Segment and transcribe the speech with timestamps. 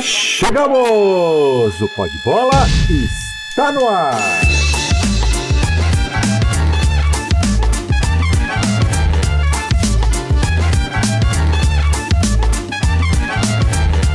[0.00, 1.80] Chegamos!
[1.80, 2.66] O Pode Bola
[3.48, 4.18] está no ar!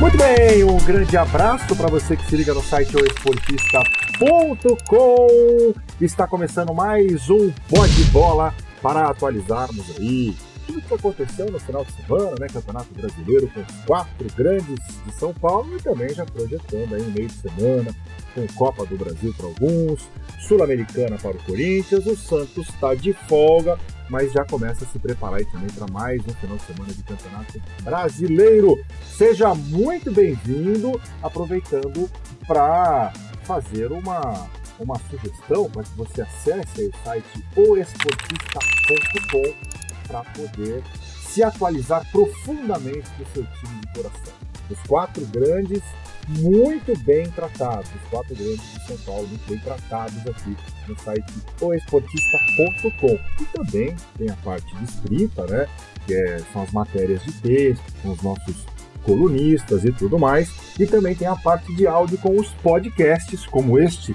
[0.00, 5.74] Muito bem, um grande abraço para você que se liga no site oesportista.com.
[6.00, 8.52] Está começando mais um Pode Bola
[8.82, 10.34] para atualizarmos aí
[10.66, 12.46] tudo que aconteceu no final de semana, né?
[12.52, 17.10] Campeonato Brasileiro com os quatro grandes de São Paulo e também já projetando aí no
[17.10, 17.94] meio de semana
[18.34, 20.08] com Copa do Brasil para alguns,
[20.40, 23.78] Sul-Americana para o Corinthians, o Santos está de folga,
[24.10, 27.02] mas já começa a se preparar aí também para mais um final de semana de
[27.04, 28.84] Campeonato Brasileiro.
[29.16, 32.10] Seja muito bem-vindo, aproveitando
[32.46, 33.12] para
[33.44, 40.82] fazer uma uma sugestão para que você acesse o site oesportista.com para poder
[41.26, 44.34] se atualizar profundamente do seu time de coração.
[44.70, 45.82] Os quatro grandes
[46.28, 50.56] muito bem tratados, os quatro grandes de São Paulo muito bem tratados aqui
[50.88, 53.18] no site oesportista.com.
[53.40, 55.66] E também tem a parte de escrita, né?
[56.06, 58.64] Que é, são as matérias de texto, com os nossos
[59.02, 60.50] colunistas e tudo mais.
[60.78, 64.14] E também tem a parte de áudio com os podcasts, como este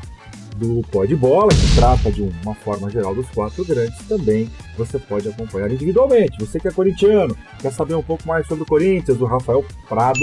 [0.60, 5.28] do Pod Bola, que trata de uma forma geral dos quatro grandes, também você pode
[5.28, 6.38] acompanhar individualmente.
[6.40, 10.20] Você que é corintiano, quer saber um pouco mais sobre o Corinthians, o Rafael Prado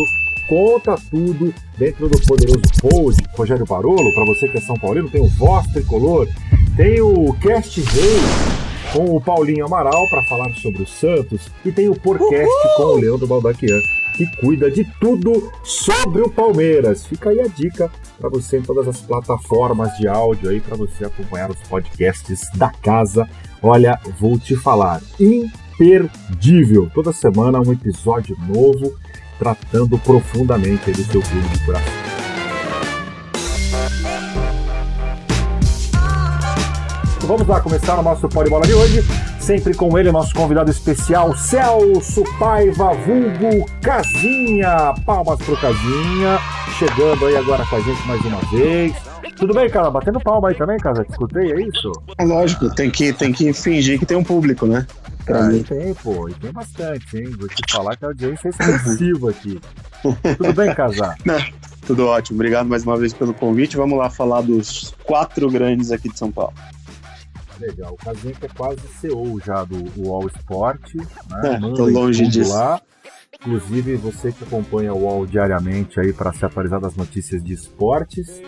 [0.48, 5.20] conta tudo dentro do poderoso pod Rogério Barolo, para você que é São Paulino, tem
[5.20, 6.28] o Voz Tricolor,
[6.76, 8.20] tem o Cast Rei
[8.92, 12.96] com o Paulinho Amaral para falar sobre o Santos e tem o Porcast com o
[12.96, 13.80] Leandro Baldaquian
[14.16, 17.04] que cuida de tudo sobre o Palmeiras.
[17.06, 21.04] Fica aí a dica para você em todas as plataformas de áudio aí para você
[21.04, 23.28] acompanhar os podcasts da casa.
[23.62, 26.90] Olha, vou te falar, imperdível.
[26.94, 28.96] Toda semana um episódio novo
[29.38, 31.92] tratando profundamente do seu clube de coração.
[37.20, 41.32] Vamos lá começar o nosso Pode Bola de hoje Sempre com ele, nosso convidado especial,
[41.36, 44.92] Celso Paiva, vulgo Casinha.
[45.06, 46.36] Palmas pro Casinha,
[46.76, 48.92] chegando aí agora com a gente mais uma vez.
[49.36, 49.88] Tudo bem, cara?
[49.88, 51.04] Batendo palma aí também, cara?
[51.04, 51.92] Te escutei, é isso?
[52.18, 54.84] É lógico, tem que, tem que fingir que tem um público, né?
[55.24, 55.62] Pra ah, mim.
[55.62, 57.30] Tem, pô, e tem bastante, hein?
[57.38, 59.60] Vou te falar que a audiência é expressiva aqui.
[60.38, 61.16] Tudo bem, Casar?
[61.86, 62.36] tudo ótimo.
[62.36, 63.76] Obrigado mais uma vez pelo convite.
[63.76, 66.52] Vamos lá falar dos quatro grandes aqui de São Paulo.
[67.60, 67.92] Legal.
[67.92, 70.94] O Casinha que é quase CEO já do All Sport.
[70.94, 71.04] Né?
[71.44, 72.52] É, tô longe disso.
[72.52, 72.80] Lá.
[73.40, 78.42] Inclusive, você que acompanha o UOL diariamente aí para se atualizar das notícias de esportes.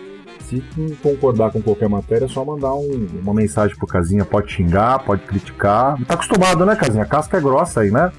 [0.49, 0.63] Se
[1.03, 4.25] concordar com qualquer matéria, é só mandar um, uma mensagem pro Casinha.
[4.25, 6.03] Pode xingar, pode criticar.
[6.05, 7.03] Tá acostumado, né, Casinha?
[7.03, 8.11] A casca é grossa aí, né?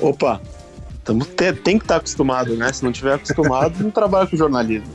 [0.00, 0.40] Opa,
[1.02, 2.72] tamo, tem, tem que estar tá acostumado, né?
[2.72, 4.92] Se não tiver acostumado, não trabalha com jornalismo.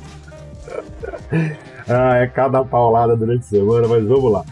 [1.90, 4.46] ah, é cada paulada durante a semana, mas vamos lá.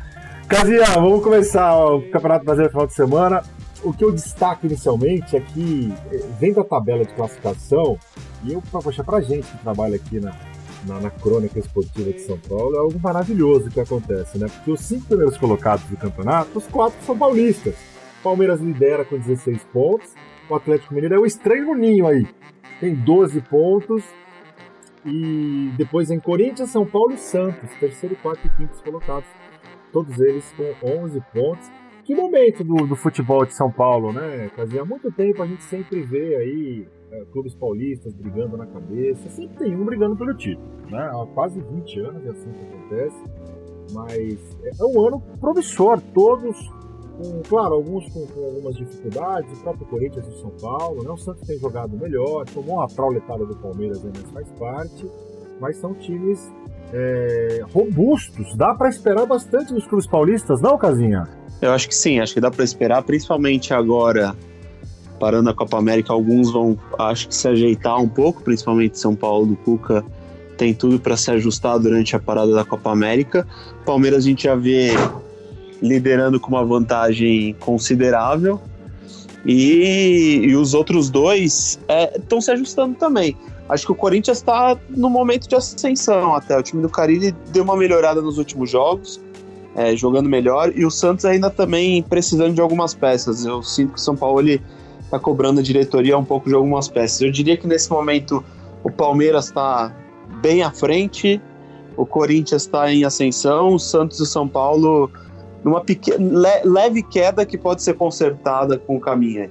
[0.47, 3.43] Casinha, vamos começar o Campeonato Brasileiro final de semana.
[3.83, 7.97] O que eu destaco inicialmente é que, eh, vendo a tabela de classificação,
[8.43, 10.35] e eu, poxa, pra gente que trabalha aqui na,
[10.85, 14.47] na, na, crônica esportiva de São Paulo, é algo maravilhoso que acontece, né?
[14.47, 17.73] Porque os cinco primeiros colocados do campeonato, os quatro são paulistas.
[18.23, 20.13] Palmeiras lidera com 16 pontos,
[20.47, 22.27] o Atlético Mineiro é o estranho ninho aí,
[22.79, 24.03] tem 12 pontos,
[25.03, 29.25] e depois em Corinthians, São Paulo e Santos, terceiro, quarto e quinto colocados
[29.95, 31.71] todos eles com 11 pontos.
[32.03, 34.51] Que momento do, do futebol de São Paulo, né?
[34.53, 39.57] Fazia muito tempo a gente sempre vê aí é, clubes paulistas brigando na cabeça, sempre
[39.57, 40.99] tem um brigando pelo título, né?
[40.99, 43.23] Há quase 20 anos é assim que acontece,
[43.93, 46.69] mas é, é um ano promissor, todos
[47.17, 51.09] com, claro, alguns com, com, algumas dificuldades, o próprio Corinthians e São Paulo, né?
[51.09, 55.09] O Santos tem jogado melhor, tomou uma trauletada do Palmeiras, mas faz parte,
[55.59, 56.51] mas são times
[56.95, 58.55] é, robustos.
[58.55, 61.27] Dá para esperar bastante nos clubes paulistas, não, Casinha?
[61.61, 64.35] Eu acho que sim, acho que dá para esperar, principalmente agora,
[65.19, 69.47] parando a Copa América, alguns vão, acho que se ajeitar um pouco, principalmente São Paulo
[69.47, 70.03] do Cuca
[70.57, 73.45] tem tudo para se ajustar durante a parada da Copa América.
[73.85, 74.91] Palmeiras a gente já vê
[75.81, 78.59] liderando com uma vantagem considerável.
[79.45, 81.79] E, e os outros dois
[82.17, 83.37] estão é, se ajustando também.
[83.67, 86.57] Acho que o Corinthians está no momento de ascensão até.
[86.57, 89.19] O time do Carilli deu uma melhorada nos últimos jogos,
[89.75, 93.43] é, jogando melhor, e o Santos ainda também precisando de algumas peças.
[93.43, 94.41] Eu sinto que o São Paulo
[95.03, 97.21] está cobrando a diretoria um pouco de algumas peças.
[97.21, 98.43] Eu diria que nesse momento
[98.83, 99.95] o Palmeiras está
[100.41, 101.41] bem à frente,
[101.97, 105.09] o Corinthians está em ascensão, o Santos e o São Paulo
[105.63, 106.19] numa pequena,
[106.63, 109.49] leve queda que pode ser consertada com o caminho.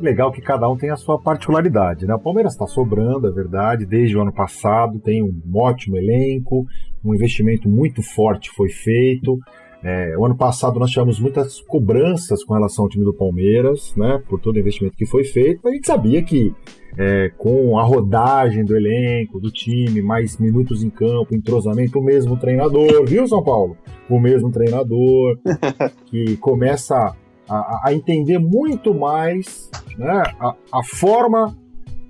[0.00, 2.14] Legal que cada um tem a sua particularidade, né?
[2.14, 6.66] O Palmeiras está sobrando, é verdade, desde o ano passado, tem um ótimo elenco,
[7.04, 9.38] um investimento muito forte foi feito.
[9.82, 14.22] É, o ano passado nós tivemos muitas cobranças com relação ao time do Palmeiras, né,
[14.28, 15.66] por todo o investimento que foi feito.
[15.66, 16.52] A gente sabia que
[16.98, 22.36] é, com a rodagem do elenco, do time, mais minutos em campo, entrosamento, o mesmo
[22.36, 23.76] treinador, viu, São Paulo?
[24.08, 25.38] O mesmo treinador,
[26.06, 27.14] que começa
[27.50, 29.68] a, a entender muito mais
[29.98, 31.56] né, a, a forma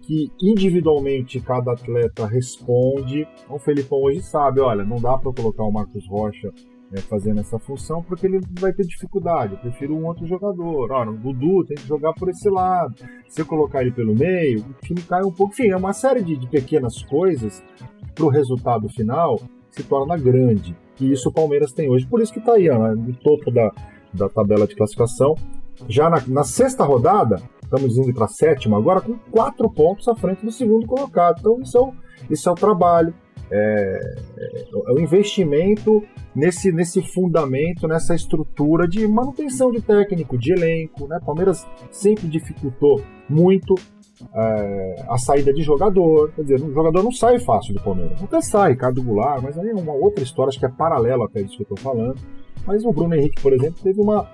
[0.02, 3.26] que individualmente cada atleta responde.
[3.48, 6.52] O Felipão hoje sabe, olha, não dá para colocar o Marcos Rocha
[6.92, 9.54] é, fazendo essa função, porque ele vai ter dificuldade.
[9.54, 10.90] Eu prefiro um outro jogador.
[10.90, 12.94] Ora, o Dudu tem que jogar por esse lado.
[13.28, 15.52] Se eu colocar ele pelo meio, o time cai um pouco.
[15.52, 17.62] Enfim, é uma série de, de pequenas coisas
[18.14, 19.40] para o resultado final
[19.70, 20.76] se torna grande.
[21.00, 22.06] E isso o Palmeiras tem hoje.
[22.06, 23.70] Por isso que está aí, ó, no topo da,
[24.12, 25.34] da tabela de classificação.
[25.88, 30.14] Já na, na sexta rodada, estamos indo para a sétima agora, com quatro pontos à
[30.14, 31.38] frente do segundo colocado.
[31.40, 31.92] Então, isso é o,
[32.30, 33.14] isso é o trabalho
[33.50, 34.00] é,
[34.38, 36.02] é, é, o investimento
[36.34, 41.08] nesse, nesse fundamento, nessa estrutura de manutenção de técnico, de elenco.
[41.08, 41.18] Né?
[41.24, 43.74] Palmeiras sempre dificultou muito
[44.32, 46.30] é, a saída de jogador.
[46.32, 48.22] Quer dizer, o jogador não sai fácil do Palmeiras.
[48.22, 51.42] Até sai, Ricardo Goulart, mas aí é uma outra história, acho que é paralelo até
[51.42, 52.20] disso que eu estou falando.
[52.66, 54.28] Mas o Bruno Henrique, por exemplo, teve uma,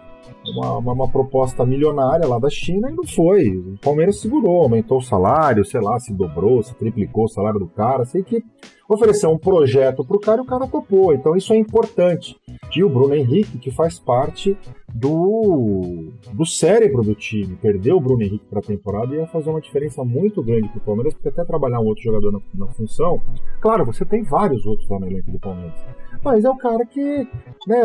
[0.55, 3.57] uma, uma, uma, proposta milionária lá da China e não foi.
[3.57, 7.67] O Palmeiras segurou, aumentou o salário, sei lá, se dobrou, se triplicou o salário do
[7.67, 8.05] cara.
[8.05, 8.43] Sei que
[8.89, 11.15] ofereceu um projeto para o cara e o cara topou.
[11.15, 12.37] Então isso é importante.
[12.75, 14.57] E o Bruno Henrique, que faz parte
[14.95, 17.57] do, do cérebro do time.
[17.57, 20.85] Perder o Bruno Henrique para a temporada ia fazer uma diferença muito grande para o
[20.85, 23.21] Palmeiras, porque até trabalhar um outro jogador na, na função.
[23.61, 25.79] Claro, você tem vários outros lá no elenco do Palmeiras
[26.27, 27.29] mas é o cara que,
[27.69, 27.83] né,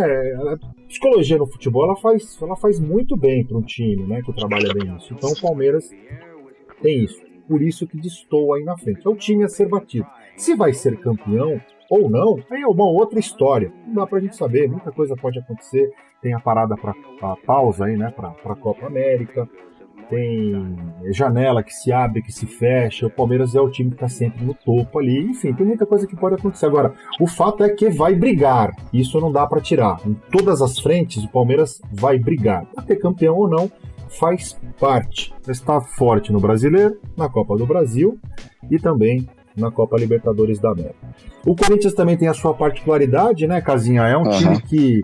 [0.51, 0.57] a
[0.87, 4.73] psicologia no futebol ela faz, ela faz muito bem para um time, né, que trabalha
[4.73, 5.13] bem isso.
[5.13, 5.87] Então o Palmeiras
[6.81, 9.05] tem isso, por isso que distou aí na frente.
[9.05, 10.07] É o time a ser batido.
[10.35, 13.71] Se vai ser campeão ou não, aí é uma outra história.
[13.85, 15.91] Não dá pra gente saber, muita coisa pode acontecer.
[16.19, 19.47] Tem a parada para pausa aí, né, para a Copa América
[20.11, 20.77] tem
[21.13, 23.07] janela que se abre, que se fecha.
[23.07, 25.21] O Palmeiras é o time que está sempre no topo ali.
[25.21, 26.65] Enfim, tem muita coisa que pode acontecer.
[26.65, 28.75] Agora, o fato é que vai brigar.
[28.91, 30.01] Isso não dá para tirar.
[30.05, 32.65] Em todas as frentes, o Palmeiras vai brigar.
[32.65, 33.71] Para ter campeão ou não,
[34.19, 35.33] faz parte.
[35.47, 38.19] Está forte no Brasileiro, na Copa do Brasil
[38.69, 41.15] e também na Copa Libertadores da América.
[41.45, 44.03] O Corinthians também tem a sua particularidade, né, Casinha?
[44.03, 44.37] É um uhum.
[44.37, 45.01] time que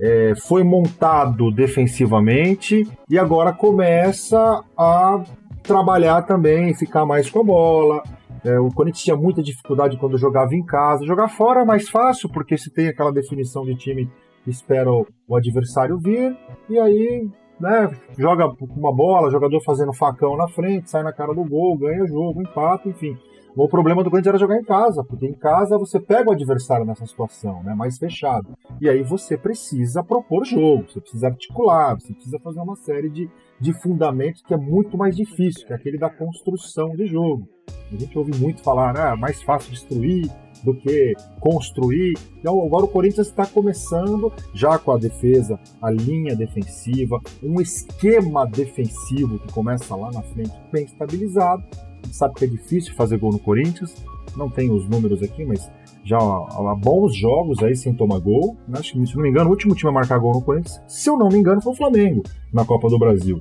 [0.00, 5.22] é, foi montado defensivamente e agora começa a
[5.62, 8.02] trabalhar também, ficar mais com a bola.
[8.44, 11.04] É, o Corinthians tinha muita dificuldade quando jogava em casa.
[11.04, 14.10] Jogar fora é mais fácil, porque se tem aquela definição de time
[14.44, 16.36] que espera o, adversário vir,
[16.70, 17.28] e aí
[17.60, 21.76] né, joga com uma bola, jogador fazendo facão na frente, sai na cara do gol,
[21.76, 23.16] ganha jogo, empata, enfim.
[23.56, 26.84] O problema do Corinthians era jogar em casa, porque em casa você pega o adversário
[26.84, 28.56] nessa situação, né, mais fechado.
[28.80, 33.28] E aí você precisa propor jogo, você precisa articular, você precisa fazer uma série de,
[33.60, 37.48] de fundamentos que é muito mais difícil, que é aquele da construção de jogo.
[37.90, 40.30] A gente ouve muito falar, ah, mais fácil destruir
[40.62, 42.14] do que construir.
[42.38, 48.46] Então agora o Corinthians está começando, já com a defesa, a linha defensiva, um esquema
[48.46, 51.64] defensivo que começa lá na frente bem estabilizado
[52.12, 53.94] sabe que é difícil fazer gol no Corinthians,
[54.36, 55.70] não tem os números aqui, mas
[56.04, 58.56] já há, bons jogos aí sem tomar gol.
[58.66, 58.78] Né?
[58.78, 61.10] Acho que, se não me engano, o último time a marcar gol no Corinthians, se
[61.10, 62.22] eu não me engano, foi o Flamengo
[62.52, 63.40] na Copa do Brasil.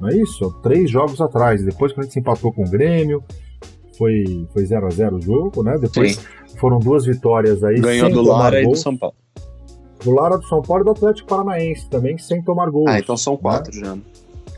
[0.00, 0.50] Não é isso?
[0.62, 1.64] Três jogos atrás.
[1.64, 3.22] Depois, gente se empatou com o Grêmio,
[3.96, 5.78] foi 0x0 foi zero a zero o jogo, né?
[5.78, 6.58] Depois Sim.
[6.58, 7.80] foram duas vitórias aí.
[7.80, 8.70] Ganhou do Lara gol.
[8.70, 9.14] e do São Paulo.
[10.02, 12.88] Do Lara, do São Paulo e do Atlético Paranaense também, sem tomar gol.
[12.88, 14.00] Ah, então são quatro né?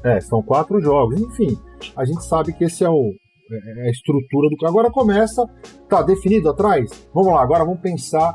[0.03, 0.11] já.
[0.13, 1.21] É, são quatro jogos.
[1.21, 1.59] Enfim,
[1.95, 3.13] a gente sabe que esse é o,
[3.51, 4.67] é, é a estrutura do.
[4.67, 5.45] Agora começa,
[5.89, 6.91] tá definido atrás?
[7.13, 8.35] Vamos lá, agora vamos pensar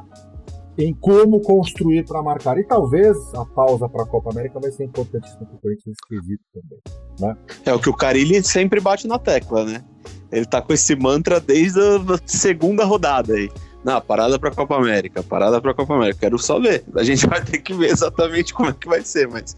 [0.78, 2.58] em como construir para marcar.
[2.58, 6.44] E talvez a pausa para a Copa América vai ser importantíssima para o Corinthians esquisito
[6.54, 6.80] também.
[7.20, 7.38] Né?
[7.66, 9.84] É o que o Carilli sempre bate na tecla, né?
[10.32, 13.50] Ele tá com esse mantra desde a segunda rodada aí.
[13.84, 16.20] Na parada para a Copa América, parada para a Copa América.
[16.20, 16.84] Quero só ver.
[16.96, 19.56] A gente vai ter que ver exatamente como é que vai ser, mas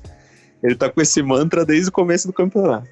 [0.64, 2.88] ele tá com esse mantra desde o começo do campeonato.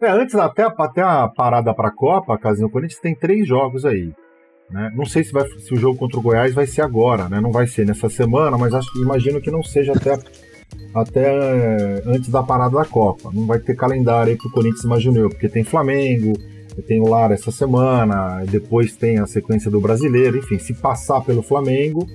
[0.00, 3.84] É, antes até, até a parada para a Copa, Casinho, o Corinthians tem três jogos
[3.84, 4.12] aí.
[4.70, 4.90] Né?
[4.94, 7.40] Não sei se, vai, se o jogo contra o Goiás vai ser agora, né?
[7.40, 10.18] Não vai ser nessa semana, mas acho, imagino que não seja até,
[10.94, 13.30] até antes da parada da Copa.
[13.32, 16.32] Não vai ter calendário aí pro Corinthians, imagino eu, porque tem Flamengo,
[16.86, 21.42] tem o Lara essa semana, depois tem a sequência do brasileiro, enfim, se passar pelo
[21.42, 22.06] Flamengo,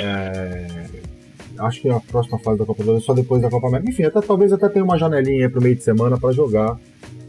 [0.00, 0.66] é,
[1.58, 3.90] acho que a próxima fase da Copa do Brasil é só depois da Copa América.
[3.90, 6.78] Enfim, até, talvez até tenha uma janelinha para o meio de semana para jogar.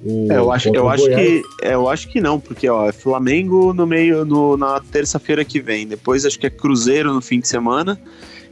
[0.04, 3.74] O, é, eu acho, eu acho que eu acho que não, porque ó, é Flamengo
[3.74, 5.88] no meio no, na terça-feira que vem.
[5.88, 8.00] Depois acho que é Cruzeiro no fim de semana.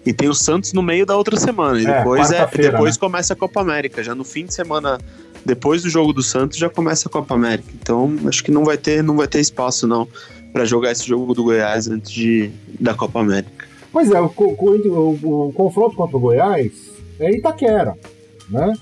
[0.05, 1.81] E tem o Santos no meio da outra semana.
[1.81, 2.99] E é, depois, é, depois né?
[2.99, 4.03] começa a Copa América.
[4.03, 4.99] Já no fim de semana,
[5.43, 7.69] depois do jogo do Santos, já começa a Copa América.
[7.73, 10.07] Então, acho que não vai ter, não vai ter espaço, não,
[10.53, 13.67] para jogar esse jogo do Goiás antes de, da Copa América.
[13.91, 16.71] Pois é, o, o, o, o confronto contra o Goiás
[17.19, 17.97] é Itaquera,
[18.47, 18.73] né?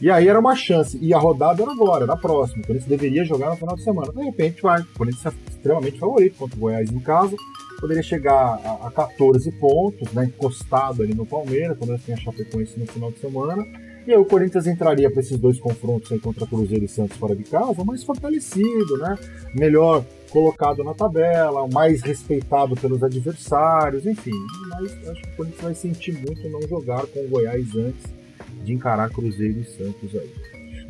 [0.00, 0.98] E aí era uma chance.
[1.00, 2.62] E a rodada era agora, era próxima.
[2.62, 4.12] O Corinthians deveria jogar no final de semana.
[4.12, 4.80] De repente vai.
[4.80, 7.36] O Corinthians é extremamente favorito contra o Goiás em casa
[7.80, 12.78] poderia chegar a, a 14 pontos, né, encostado ali no Palmeiras, quando tem a Chapecoense
[12.78, 13.64] no final de semana.
[14.06, 17.34] E aí o Corinthians entraria para esses dois confrontos aí contra Cruzeiro e Santos fora
[17.34, 19.18] de casa, mais fortalecido, né?
[19.52, 24.30] Melhor colocado na tabela, mais respeitado pelos adversários, enfim.
[24.70, 28.15] Mas acho que o Corinthians vai sentir muito não jogar com o Goiás antes
[28.66, 30.30] de encarar Cruzeiro e Santos aí.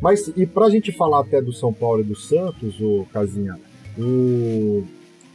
[0.01, 3.55] Mas e para a gente falar até do São Paulo e do Santos, o Casinha,
[3.97, 4.83] o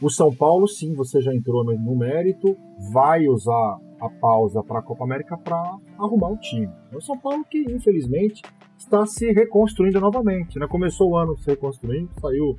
[0.03, 2.57] o São Paulo, sim, você já entrou no mérito,
[2.91, 6.69] vai usar a pausa para a Copa América para arrumar o time.
[6.93, 8.41] O São Paulo que, infelizmente,
[8.77, 10.59] está se reconstruindo novamente.
[10.59, 10.67] Né?
[10.67, 12.53] Começou o ano se reconstruindo, saiu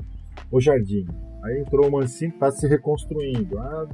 [0.50, 1.06] o Jardim.
[1.44, 3.58] Aí entrou o Mancini, está se reconstruindo.
[3.58, 3.86] Ah,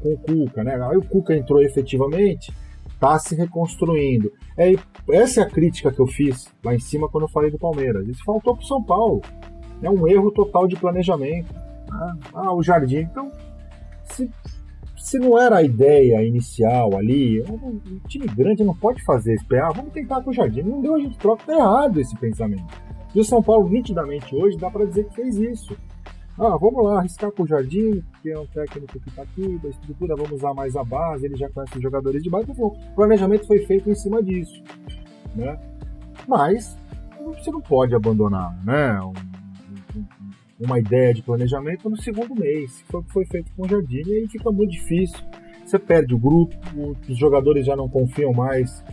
[0.00, 0.82] com o Cuca, né?
[0.82, 2.50] Aí o Cuca entrou efetivamente,
[2.98, 4.32] está se reconstruindo.
[4.56, 4.74] É,
[5.10, 8.06] essa é a crítica que eu fiz lá em cima quando eu falei do Palmeiras.
[8.08, 9.22] Isso faltou para o São Paulo.
[9.80, 11.54] É um erro total de planejamento.
[11.90, 12.98] Ah, ah, o jardim.
[12.98, 13.30] Então,
[14.04, 14.28] se,
[14.96, 19.68] se não era a ideia inicial ali, um time grande não pode fazer esperar.
[19.68, 20.62] Ah, vamos tentar com o jardim.
[20.62, 21.44] Não deu, a gente troca.
[21.46, 22.66] Tá errado esse pensamento.
[23.14, 25.76] E o São Paulo, nitidamente, hoje, dá para dizer que fez isso.
[26.40, 29.70] Ah, vamos lá, arriscar com o Jardim, que é um técnico que está aqui, da
[29.70, 32.48] estrutura, vamos usar mais a base, ele já conhece os jogadores de base.
[32.48, 34.62] Então, o planejamento foi feito em cima disso.
[35.34, 35.58] Né?
[36.28, 36.78] Mas
[37.20, 39.00] você não pode abandonar né?
[39.02, 39.12] Um,
[40.60, 43.68] uma ideia de planejamento no segundo mês, que foi o que foi feito com o
[43.68, 45.18] Jardim, e aí fica muito difícil.
[45.64, 46.56] Você perde o grupo,
[47.08, 48.84] os jogadores já não confiam mais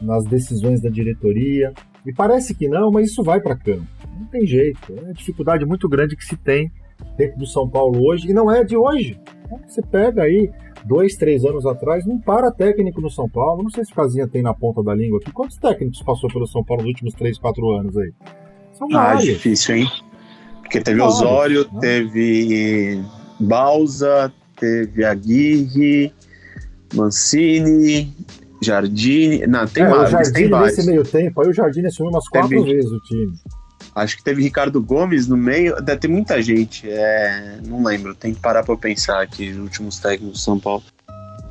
[0.00, 1.72] nas decisões da diretoria.
[2.06, 3.86] E parece que não, mas isso vai para campo.
[4.18, 4.92] Não tem jeito.
[4.96, 6.70] É uma dificuldade muito grande que se tem
[7.16, 9.20] dentro do São Paulo hoje, e não é de hoje.
[9.66, 10.50] Você pega aí
[10.84, 13.62] dois, três anos atrás, não para técnico no São Paulo.
[13.62, 15.32] Não sei se o Casinha tem na ponta da língua aqui.
[15.32, 18.12] Quantos técnicos passou pelo São Paulo nos últimos três, quatro anos aí?
[18.72, 19.24] São ah, vários.
[19.24, 19.88] difícil, hein?
[20.60, 21.80] Porque teve Osório, né?
[21.80, 23.02] teve
[23.38, 26.12] Balsa, teve Aguirre,
[26.94, 28.14] Mancini,
[28.62, 29.46] Jardine.
[29.46, 30.08] Não, tem é, mais.
[30.08, 33.32] O Jardine nesse meio tempo, aí o Jardine assumiu umas quatro teve, vezes o time.
[33.94, 35.76] Acho que teve Ricardo Gomes no meio.
[35.82, 36.88] Deve ter muita gente.
[36.88, 40.82] É, não lembro, tem que parar pra pensar aqui, os últimos técnicos do São Paulo.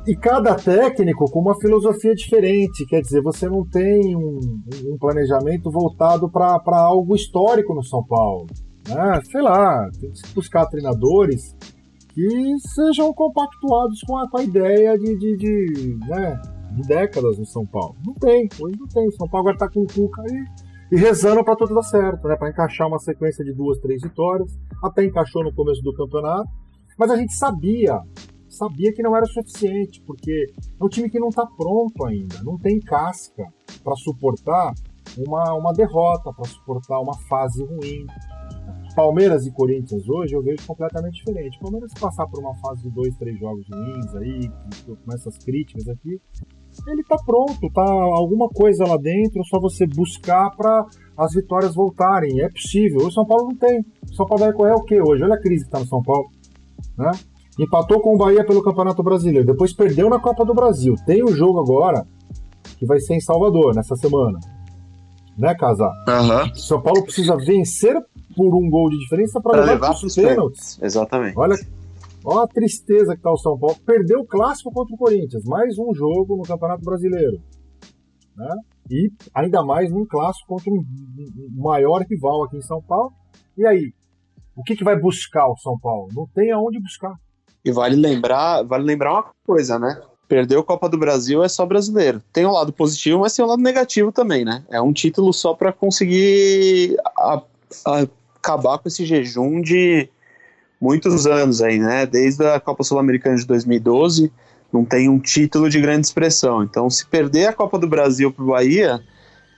[0.04, 4.40] E cada técnico com uma filosofia diferente, quer dizer, você não tem um,
[4.92, 8.48] um planejamento voltado para algo histórico no São Paulo.
[8.88, 9.20] Né?
[9.30, 11.54] Sei lá, tem que buscar treinadores
[12.12, 16.40] que sejam compactuados com a, com a ideia de, de, de, né,
[16.72, 17.94] de décadas no São Paulo.
[18.04, 19.10] Não tem, hoje não tem.
[19.12, 20.44] São Paulo agora tá com o Cuca e,
[20.92, 22.36] e rezando para tudo dar certo, né?
[22.36, 24.52] Para encaixar uma sequência de duas, três vitórias.
[24.84, 26.50] Até encaixou no começo do campeonato,
[26.98, 27.98] mas a gente sabia,
[28.46, 32.58] sabia que não era suficiente, porque é um time que não está pronto ainda, não
[32.58, 33.42] tem casca
[33.82, 34.74] para suportar
[35.16, 38.04] uma, uma derrota, para suportar uma fase ruim.
[38.94, 41.58] Palmeiras e Corinthians hoje eu vejo completamente diferente.
[41.58, 44.50] Palmeiras passar por uma fase de dois, três jogos ruins aí,
[44.86, 46.20] com essas críticas aqui,
[46.86, 50.86] ele tá pronto, tá alguma coisa lá dentro, é só você buscar para
[51.16, 52.40] as vitórias voltarem.
[52.40, 53.06] É possível.
[53.06, 53.84] O São Paulo não tem.
[54.10, 55.22] O São Paulo vai correr o quê hoje?
[55.22, 56.28] Olha a crise que tá no São Paulo.
[56.96, 57.10] Né?
[57.58, 60.94] Empatou com o Bahia pelo Campeonato Brasileiro, depois perdeu na Copa do Brasil.
[61.06, 62.06] Tem o jogo agora
[62.78, 64.38] que vai ser em Salvador nessa semana.
[65.36, 65.92] Né, Casar?
[66.08, 66.54] Uhum.
[66.54, 67.94] São Paulo precisa vencer
[68.36, 70.78] por um gol de diferença para levar, levar para os pênaltis.
[70.82, 71.38] Exatamente.
[71.38, 71.56] Olha,
[72.24, 73.76] olha a tristeza que está o São Paulo.
[73.84, 75.44] Perdeu o clássico contra o Corinthians.
[75.44, 77.40] Mais um jogo no Campeonato Brasileiro.
[78.36, 78.56] Né?
[78.90, 80.84] E ainda mais num clássico contra um
[81.56, 83.12] maior rival aqui em São Paulo.
[83.56, 83.92] E aí?
[84.54, 86.08] O que, que vai buscar o São Paulo?
[86.14, 87.14] Não tem aonde buscar.
[87.64, 90.00] E vale lembrar, vale lembrar uma coisa, né?
[90.28, 92.22] Perdeu a Copa do Brasil é só brasileiro.
[92.32, 94.64] Tem um lado positivo, mas tem um lado negativo também, né?
[94.70, 97.42] É um título só para conseguir a,
[97.86, 100.08] a acabar com esse jejum de
[100.82, 102.04] muitos anos aí, né?
[102.04, 104.32] Desde a Copa Sul-Americana de 2012,
[104.72, 106.64] não tem um título de grande expressão.
[106.64, 109.00] Então, se perder a Copa do Brasil para o Bahia,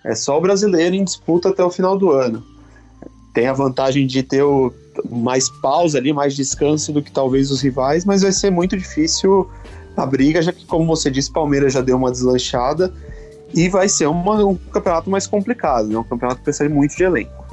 [0.05, 2.45] é só o brasileiro em disputa até o final do ano.
[3.33, 4.71] Tem a vantagem de ter o,
[5.11, 9.49] mais pausa ali, mais descanso do que talvez os rivais, mas vai ser muito difícil
[9.97, 12.93] a briga, já que, como você disse, Palmeiras já deu uma deslanchada
[13.55, 15.97] e vai ser uma, um campeonato mais complicado, né?
[15.97, 17.44] um campeonato que precisa muito de elenco.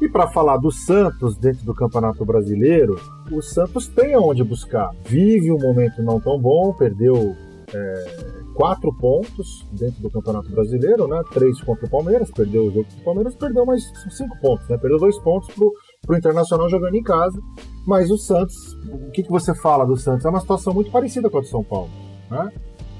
[0.00, 4.90] E para falar do Santos dentro do Campeonato Brasileiro, o Santos tem aonde buscar.
[5.04, 7.34] Vive um momento não tão bom, perdeu
[7.72, 11.22] é, quatro pontos dentro do Campeonato Brasileiro, né?
[11.32, 14.76] Três contra o Palmeiras, perdeu o jogo contra o Palmeiras, perdeu mais cinco pontos, né?
[14.78, 15.72] Perdeu dois pontos pro,
[16.02, 17.38] pro Internacional jogando em casa.
[17.86, 18.54] Mas o Santos,
[18.88, 20.24] o que, que você fala do Santos?
[20.24, 21.90] É uma situação muito parecida com a do São Paulo,
[22.30, 22.50] né?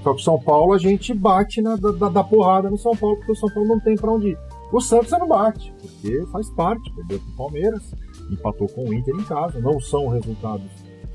[0.03, 3.17] Só que o São Paulo a gente bate na, da, da porrada no São Paulo,
[3.17, 4.39] porque o São Paulo não tem para onde ir.
[4.75, 7.95] O Santos não bate, porque faz parte, perdeu para o Palmeiras,
[8.29, 10.69] empatou com o Inter em casa, não são resultados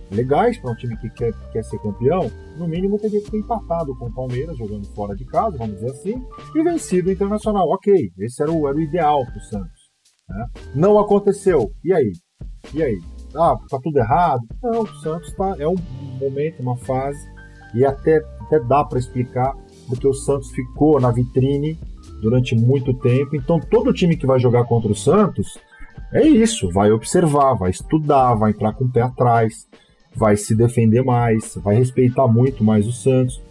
[0.09, 3.93] legais para um time que quer, quer ser campeão, no mínimo teria que ter empatado
[3.97, 6.25] com o Palmeiras, jogando fora de casa, vamos dizer assim,
[6.55, 7.67] e vencido o Internacional.
[7.67, 9.91] Ok, esse era o, era o ideal para o Santos.
[10.29, 10.47] Né?
[10.73, 11.69] Não aconteceu.
[11.83, 12.13] E aí?
[12.73, 12.97] E aí?
[13.35, 14.41] Ah, tá tudo errado?
[14.63, 15.75] Não, o Santos tá, é um
[16.17, 17.19] momento, uma fase,
[17.75, 19.53] e até até dá para explicar,
[19.87, 21.77] porque o Santos ficou na vitrine
[22.21, 23.35] durante muito tempo.
[23.35, 25.57] Então, todo time que vai jogar contra o Santos
[26.13, 29.67] é isso: vai observar, vai estudar, vai entrar com o pé atrás,
[30.15, 33.41] vai se defender mais, vai respeitar muito mais o Santos.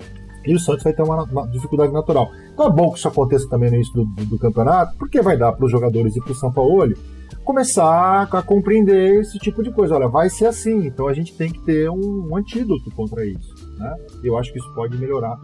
[0.46, 2.30] E o Santos vai ter uma, uma dificuldade natural.
[2.52, 5.36] Então é bom que isso aconteça também no início do, do, do campeonato, porque vai
[5.36, 6.94] dar para os jogadores e para o São Paulo
[7.44, 9.94] começar a compreender esse tipo de coisa.
[9.94, 13.54] Olha, vai ser assim, então a gente tem que ter um, um antídoto contra isso.
[13.78, 13.96] Né?
[14.24, 15.38] Eu acho que isso pode melhorar.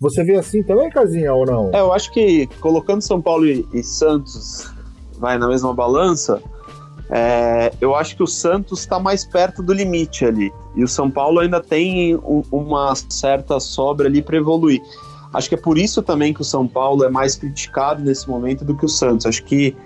[0.00, 1.70] Você vê assim também, Casinha, ou não?
[1.72, 4.72] É, eu acho que colocando São Paulo e, e Santos
[5.18, 6.40] vai na mesma balança,
[7.10, 10.52] é, eu acho que o Santos está mais perto do limite ali.
[10.76, 14.80] E o São Paulo ainda tem um, uma certa sobra ali para evoluir.
[15.32, 18.64] Acho que é por isso também que o São Paulo é mais criticado nesse momento
[18.64, 19.26] do que o Santos.
[19.26, 19.76] Acho que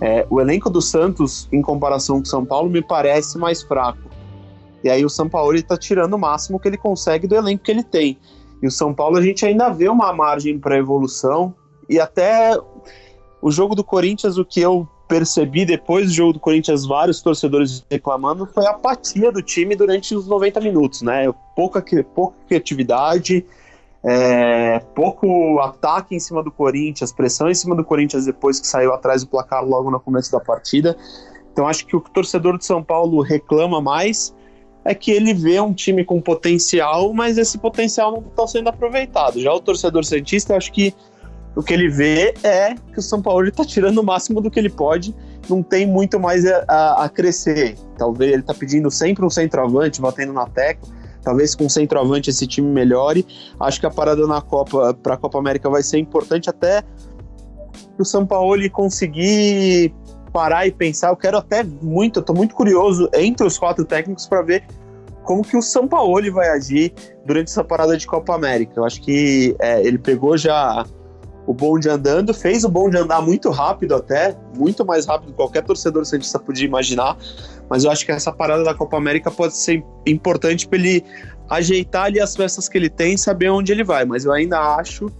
[0.00, 4.09] é, o elenco do Santos, em comparação com o São Paulo, me parece mais fraco.
[4.82, 7.70] E aí o São Paulo está tirando o máximo que ele consegue do elenco que
[7.70, 8.18] ele tem.
[8.62, 11.54] E o São Paulo a gente ainda vê uma margem para evolução.
[11.88, 12.58] E até
[13.42, 17.84] o jogo do Corinthians, o que eu percebi depois do jogo do Corinthians, vários torcedores
[17.90, 21.32] reclamando, foi a apatia do time durante os 90 minutos, né?
[21.56, 21.84] Pouca,
[22.14, 23.44] pouca criatividade,
[24.04, 28.94] é, pouco ataque em cima do Corinthians, pressão em cima do Corinthians depois que saiu
[28.94, 30.96] atrás do placar logo no começo da partida.
[31.52, 34.32] Então acho que o torcedor de São Paulo reclama mais
[34.84, 39.40] é que ele vê um time com potencial, mas esse potencial não está sendo aproveitado.
[39.40, 40.94] Já o torcedor cientista, acho que
[41.54, 44.58] o que ele vê é que o São Paulo está tirando o máximo do que
[44.58, 45.14] ele pode,
[45.48, 47.74] não tem muito mais a, a crescer.
[47.98, 52.46] Talvez ele está pedindo sempre um centroavante, batendo na tecla Talvez com o centroavante esse
[52.46, 53.26] time melhore.
[53.58, 56.82] Acho que a parada na Copa para a Copa América vai ser importante até
[57.98, 59.94] o São Paulo conseguir
[60.32, 61.10] parar e pensar.
[61.10, 64.64] Eu quero até muito, estou muito curioso entre os quatro técnicos para ver
[65.22, 66.92] como que o São Paulo vai agir
[67.24, 68.72] durante essa parada de Copa América.
[68.76, 70.84] Eu acho que é, ele pegou já
[71.46, 75.36] o bonde andando, fez o bonde andar muito rápido até, muito mais rápido do que
[75.36, 77.16] qualquer torcedor santista podia imaginar,
[77.68, 81.04] mas eu acho que essa parada da Copa América pode ser importante para ele
[81.48, 84.04] ajeitar ali as peças que ele tem e saber onde ele vai.
[84.04, 85.10] Mas eu ainda acho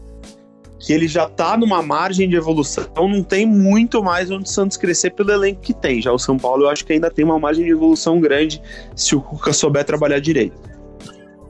[0.81, 4.79] que ele já está numa margem de evolução, não tem muito mais onde o Santos
[4.79, 6.01] crescer pelo elenco que tem.
[6.01, 8.61] Já o São Paulo eu acho que ainda tem uma margem de evolução grande
[8.97, 10.59] se o Cuca souber trabalhar direito.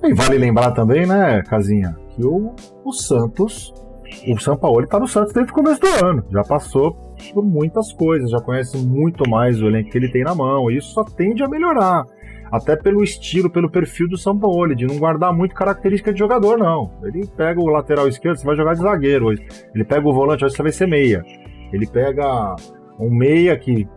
[0.02, 3.72] E vale lembrar também, né, Casinha, que o, o Santos,
[4.26, 6.92] o São Paulo está no Santos desde o começo do ano, já passou
[7.32, 10.78] por muitas coisas, já conhece muito mais o elenco que ele tem na mão, e
[10.78, 12.04] isso só tende a melhorar.
[12.50, 16.58] Até pelo estilo, pelo perfil do São Paulo, de não guardar muito característica de jogador,
[16.58, 16.90] não.
[17.04, 19.46] Ele pega o lateral esquerdo, você vai jogar de zagueiro hoje.
[19.74, 21.22] Ele pega o volante, hoje você vai ser meia.
[21.72, 22.56] Ele pega
[22.98, 23.88] um meia que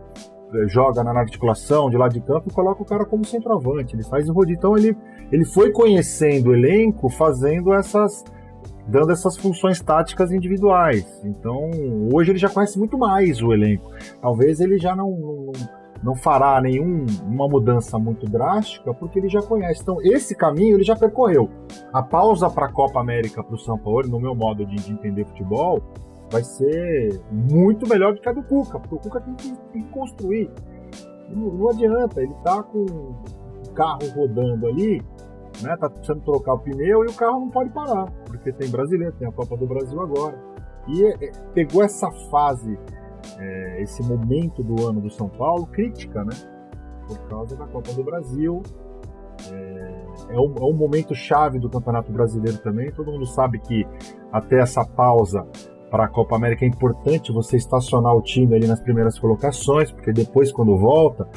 [0.68, 3.96] joga na articulação de lado de campo e coloca o cara como centroavante.
[3.96, 4.58] Ele faz o rodízio.
[4.58, 4.96] Então ele,
[5.32, 8.24] ele foi conhecendo o elenco, fazendo essas
[8.86, 11.06] dando essas funções táticas individuais.
[11.24, 11.70] Então,
[12.12, 13.90] hoje ele já conhece muito mais o elenco.
[14.20, 15.52] Talvez ele já não, não,
[16.04, 19.80] não fará nenhuma mudança muito drástica, porque ele já conhece.
[19.80, 21.48] Então, esse caminho ele já percorreu.
[21.90, 24.92] A pausa para a Copa América para o São Paulo, no meu modo de, de,
[24.92, 25.82] entender futebol,
[26.30, 29.82] vai ser muito melhor do que a do Cuca, porque o Cuca tem que, tem
[29.82, 30.50] que construir.
[31.30, 35.00] Não, não adianta, ele tá com o carro rodando ali,
[35.62, 35.74] né?
[35.78, 39.26] Tá precisando trocar o pneu e o carro não pode parar, porque tem brasileiro, tem
[39.26, 40.38] a Copa do Brasil agora.
[40.86, 42.78] E é, é, pegou essa fase,
[43.38, 46.34] é, esse momento do ano do São Paulo, crítica, né?
[47.06, 48.62] Por causa da Copa do Brasil.
[49.50, 52.90] É, é, um, é um momento chave do Campeonato Brasileiro também.
[52.92, 53.86] Todo mundo sabe que
[54.32, 55.46] até essa pausa
[55.90, 60.12] para a Copa América é importante você estacionar o time ali nas primeiras colocações, porque
[60.12, 61.28] depois, quando volta,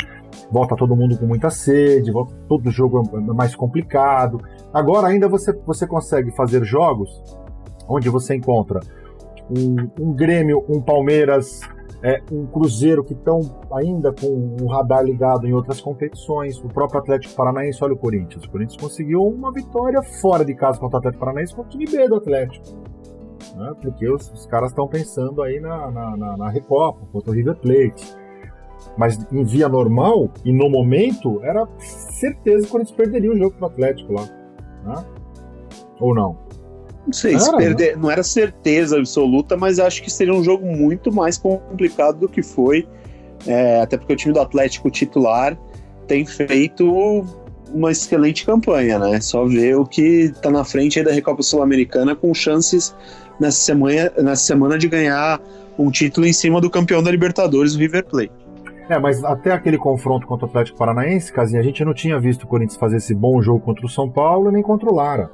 [0.52, 4.42] volta todo mundo com muita sede, volta, todo jogo é mais complicado.
[4.74, 7.10] Agora ainda você, você consegue fazer jogos
[7.88, 8.80] onde você encontra
[9.50, 11.62] um, um Grêmio, um Palmeiras,
[12.04, 13.40] é, um Cruzeiro que estão
[13.72, 18.44] ainda com o radar ligado em outras competições, o próprio Atlético Paranaense, olha o Corinthians.
[18.44, 21.86] O Corinthians conseguiu uma vitória fora de casa contra o Atlético Paranaense contra o time
[21.86, 22.66] B do Atlético.
[23.56, 23.74] Né?
[23.82, 27.56] Porque os, os caras estão pensando aí na, na, na, na Recopa, contra o River
[27.56, 28.16] Plate.
[28.96, 33.56] Mas em via normal, e no momento, era certeza que o Corinthians perderia o jogo
[33.56, 34.24] pro Atlético lá.
[34.84, 35.06] Né?
[36.00, 36.47] Ou não?
[37.08, 38.02] Não sei, era, se perder, né?
[38.02, 42.44] não era certeza absoluta, mas acho que seria um jogo muito mais complicado do que
[42.44, 42.88] foi.
[43.48, 45.58] É, até porque o time do Atlético titular
[46.06, 47.26] tem feito
[47.74, 49.22] uma excelente campanha, né?
[49.22, 52.96] Só ver o que tá na frente aí da Recopa Sul-Americana com chances
[53.40, 55.40] nessa semana, nessa semana de ganhar
[55.78, 58.32] um título em cima do campeão da Libertadores, o River Plate.
[58.90, 62.44] É, mas até aquele confronto contra o Atlético Paranaense, Casinha, a gente não tinha visto
[62.44, 65.30] o Corinthians fazer esse bom jogo contra o São Paulo nem contra o Lara.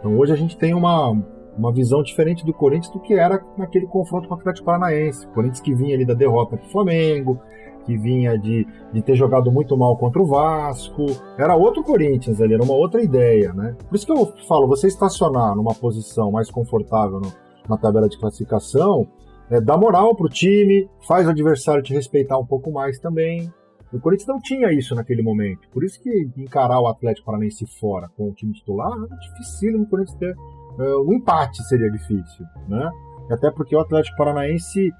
[0.00, 1.16] Então hoje a gente tem uma,
[1.56, 5.26] uma visão diferente do Corinthians do que era naquele confronto com o Atlético Paranaense.
[5.26, 7.38] O Corinthians que vinha ali da derrota para o Flamengo,
[7.84, 11.06] que vinha de, de ter jogado muito mal contra o Vasco.
[11.38, 13.76] Era outro Corinthians ali, era uma outra ideia, né?
[13.88, 17.32] Por isso que eu falo, você estacionar numa posição mais confortável no,
[17.68, 19.06] na tabela de classificação,
[19.50, 23.52] é, dá moral pro time, faz o adversário te respeitar um pouco mais também.
[23.92, 25.68] O Corinthians não tinha isso naquele momento.
[25.72, 29.86] Por isso que encarar o Atlético Paranaense fora com o time titular era difícil o
[29.86, 30.36] Corinthians ter.
[30.78, 32.88] Uh, um empate seria difícil, né?
[33.30, 34.92] Até porque o Atlético Paranaense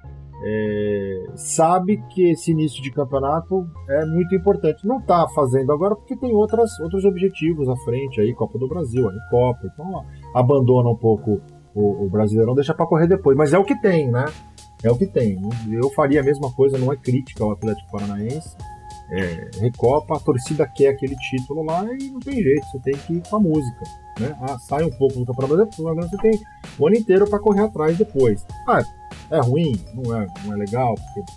[0.43, 4.85] é, sabe que esse início de campeonato é muito importante.
[4.85, 9.07] Não está fazendo agora porque tem outras, outros objetivos à frente aí, Copa do Brasil,
[9.07, 9.61] a Copa.
[9.71, 10.03] Então ó,
[10.37, 11.41] abandona um pouco
[11.73, 13.37] o, o Brasileirão, deixa para correr depois.
[13.37, 14.25] Mas é o que tem, né?
[14.83, 15.39] É o que tem.
[15.71, 18.57] Eu faria a mesma coisa, não é crítica ao Atlético Paranaense
[19.11, 23.13] é, Recopa, a torcida quer aquele título lá e não tem jeito, você tem que
[23.13, 23.83] ir com a música.
[24.19, 24.35] Né?
[24.41, 26.39] Ah, sai um pouco do campeonato brasileiro, você tem
[26.79, 28.45] o ano inteiro para correr atrás depois.
[28.67, 28.81] Ah,
[29.29, 29.73] é ruim?
[29.93, 31.31] Não é, não é legal, porque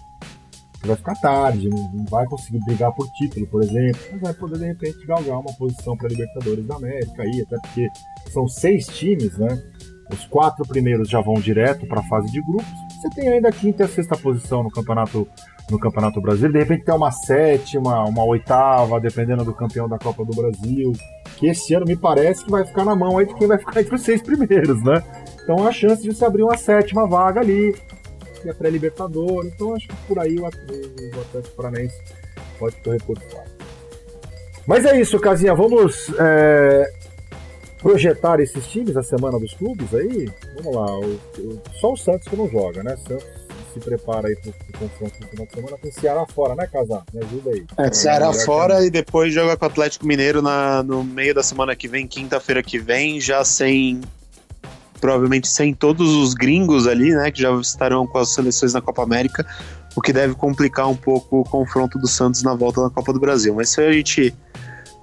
[0.86, 4.66] vai ficar tarde, não, vai conseguir brigar por título, por exemplo, mas vai poder de
[4.66, 7.88] repente galgar uma posição para Libertadores da América aí, até porque
[8.30, 9.60] são seis times, né?
[10.12, 12.66] Os quatro primeiros já vão direto para a fase de grupos.
[13.00, 15.26] Você tem ainda a quinta e a sexta posição no campeonato
[15.70, 16.52] no Campeonato Brasileiro.
[16.52, 20.92] De repente tem uma sétima, uma oitava, dependendo do campeão da Copa do Brasil.
[21.36, 23.80] Que esse ano me parece que vai ficar na mão aí de quem vai ficar
[23.80, 25.02] entre os seis primeiros, né?
[25.42, 27.74] Então a chance de se abrir uma sétima vaga ali,
[28.40, 29.46] que é pré-libertador.
[29.46, 31.96] Então acho que por aí o Atlético Paranaense
[32.58, 33.54] pode correr por fora.
[34.66, 35.54] Mas é isso, Casinha.
[35.54, 36.90] Vamos é,
[37.78, 40.30] projetar esses times a semana dos clubes aí?
[40.56, 40.98] Vamos lá.
[40.98, 42.96] O, o, só o Santos que não joga, né?
[42.96, 43.43] Santos
[43.74, 45.78] se prepara aí pro, pro confronto no final de semana.
[45.82, 47.04] Tem Ceará fora, né, Casar?
[47.12, 47.66] Me ajuda aí.
[47.76, 48.86] É, Ceará fora que...
[48.86, 52.62] e depois joga com o Atlético Mineiro na, no meio da semana que vem, quinta-feira
[52.62, 54.00] que vem, já sem.
[55.00, 57.30] Provavelmente sem todos os gringos ali, né?
[57.30, 59.44] Que já estarão com as seleções na Copa América,
[59.94, 63.20] o que deve complicar um pouco o confronto do Santos na volta na Copa do
[63.20, 63.54] Brasil.
[63.54, 64.34] Mas isso a gente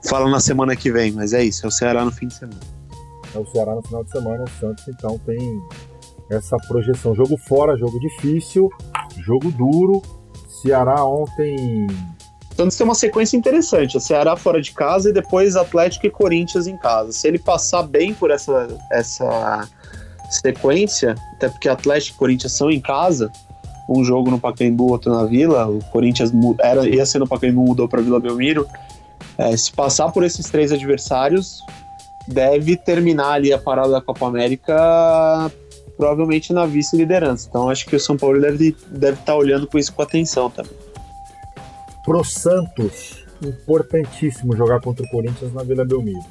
[0.03, 2.59] fala na semana que vem, mas é isso, é o Ceará no fim de semana.
[3.35, 5.37] É o Ceará no final de semana, o Santos então tem
[6.31, 7.13] essa projeção.
[7.13, 8.69] Jogo fora, jogo difícil,
[9.19, 10.01] jogo duro.
[10.61, 11.87] Ceará ontem.
[12.55, 13.99] Santos tem uma sequência interessante.
[13.99, 17.11] Ceará fora de casa e depois Atlético e Corinthians em casa.
[17.11, 19.67] Se ele passar bem por essa, essa
[20.29, 23.31] sequência, até porque Atlético e Corinthians são em casa,
[23.89, 27.89] um jogo no Pacaembu, outro na Vila, o Corinthians era, ia ser no Pacaembu, mudou
[27.89, 28.65] para Vila Belmiro.
[29.37, 31.61] É, se passar por esses três adversários,
[32.27, 35.51] deve terminar ali a parada da Copa América
[35.95, 37.47] provavelmente na vice-liderança.
[37.49, 40.49] Então acho que o São Paulo deve deve estar tá olhando com isso com atenção
[40.49, 40.71] também.
[42.03, 46.25] Pro Santos, importantíssimo jogar contra o Corinthians na Vila Belmiro.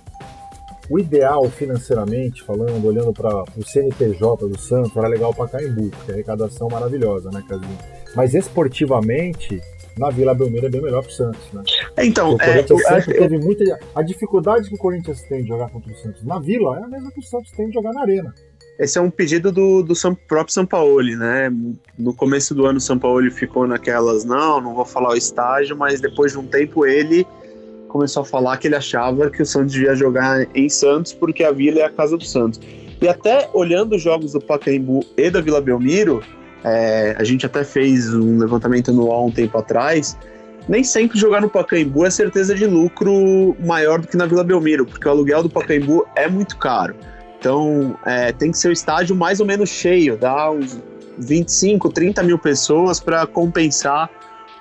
[0.91, 6.11] O ideal financeiramente, falando, olhando para o CNPJ do Santos, era legal para Caimbu, porque
[6.11, 7.79] a arrecadação maravilhosa, né, Casinho?
[8.17, 9.61] Mas esportivamente,
[9.97, 11.63] na Vila Belmiro é bem melhor para o Santos, né?
[11.99, 13.79] Então, o é, Corinthians é, teve muita.
[13.95, 16.89] A dificuldade que o Corinthians tem de jogar contra o Santos na Vila é a
[16.89, 18.35] mesma que o Santos tem de jogar na Arena.
[18.81, 21.53] Esse é um pedido do, do São, próprio São Paulo, né?
[21.99, 25.77] No começo do ano, o São Paulo ficou naquelas, não, não vou falar o estágio,
[25.77, 27.27] mas depois de um tempo ele
[27.89, 31.53] começou a falar que ele achava que o Santos devia jogar em Santos porque a
[31.53, 32.59] Vila é a casa do Santos.
[33.03, 36.23] E até olhando os jogos do Pacaembu e da Vila Belmiro,
[36.65, 40.17] é, a gente até fez um levantamento anual um tempo atrás,
[40.67, 44.87] nem sempre jogar no Pacaembu é certeza de lucro maior do que na Vila Belmiro,
[44.87, 46.95] porque o aluguel do Pacaembu é muito caro.
[47.41, 50.79] Então, é, tem que ser o estádio mais ou menos cheio, dá uns
[51.19, 54.11] 25, 30 mil pessoas para compensar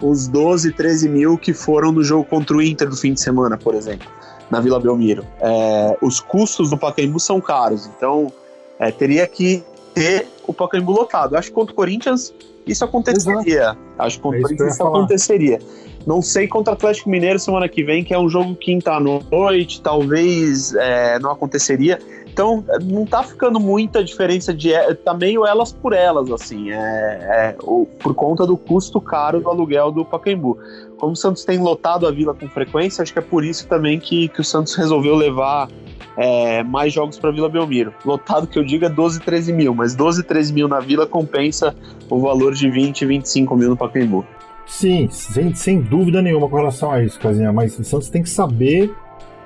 [0.02, 3.58] os 12, 13 mil que foram no jogo contra o Inter do fim de semana,
[3.58, 4.08] por exemplo,
[4.50, 5.26] na Vila Belmiro.
[5.42, 8.32] É, os custos do Pacaembu são caros, então
[8.80, 9.62] é, teria que
[9.94, 11.36] ter o Pacaembu lotado.
[11.36, 12.34] Acho que contra o Corinthians
[12.66, 13.62] isso aconteceria.
[13.62, 13.80] Exato.
[13.98, 15.60] Acho que contra o é Corinthians isso aconteceria.
[16.08, 19.00] Não sei contra o Atlético Mineiro semana que vem, que é um jogo quinta à
[19.00, 22.00] noite, talvez é, não aconteceria.
[22.32, 24.72] Então, não tá ficando muita diferença de.
[25.04, 26.72] Tá meio elas por elas, assim.
[26.72, 27.56] É, é
[28.00, 30.58] por conta do custo caro do aluguel do Pacaembu.
[30.98, 34.00] Como o Santos tem lotado a vila com frequência, acho que é por isso também
[34.00, 35.70] que, que o Santos resolveu levar
[36.18, 37.94] é, mais jogos para Vila Belmiro.
[38.06, 41.74] Lotado que eu diga é 12, 13 mil, mas 12, 13 mil na vila compensa
[42.10, 44.26] o valor de 20, 25 mil no Pacaembu.
[44.66, 48.30] Sim, sem, sem dúvida nenhuma com relação a isso, Casinha, mas o Santos tem que
[48.30, 48.94] saber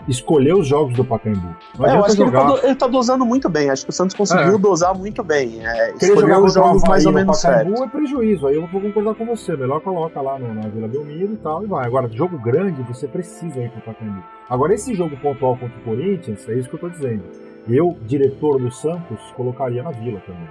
[0.07, 1.55] escolher os jogos do Pacaembu.
[1.79, 2.45] É, eu acho jogar...
[2.45, 3.69] que ele tá, ele tá, dosando muito bem.
[3.69, 4.57] Acho que o Santos conseguiu é.
[4.57, 5.65] dosar muito bem.
[5.65, 7.83] É, escolher os jogos mais ou menos certo.
[7.83, 8.47] é prejuízo.
[8.47, 9.55] Aí eu vou concordar com você.
[9.55, 11.85] Melhor coloca lá no, na Vila Belmiro e tal e vai.
[11.85, 14.23] Agora, jogo grande, você precisa ir pro Pacaembu.
[14.49, 17.23] Agora, esse jogo pontual contra o Corinthians, é isso que eu tô dizendo.
[17.67, 20.47] Eu, diretor do Santos, colocaria na Vila também.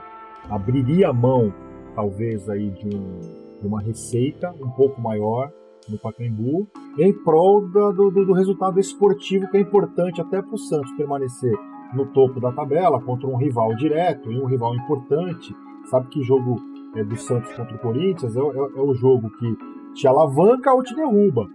[0.51, 1.53] Abriria a mão,
[1.95, 3.21] talvez, aí de, um,
[3.61, 5.51] de uma receita um pouco maior
[5.89, 6.69] no Pacaembu,
[6.99, 11.53] em prol do, do, do resultado esportivo que é importante até para o Santos permanecer
[11.95, 15.55] no topo da tabela contra um rival direto e um rival importante.
[15.87, 16.61] Sabe que jogo
[16.95, 19.57] é, do Santos contra o Corinthians é, é, é o jogo que
[19.95, 21.49] te alavanca ou te derruba,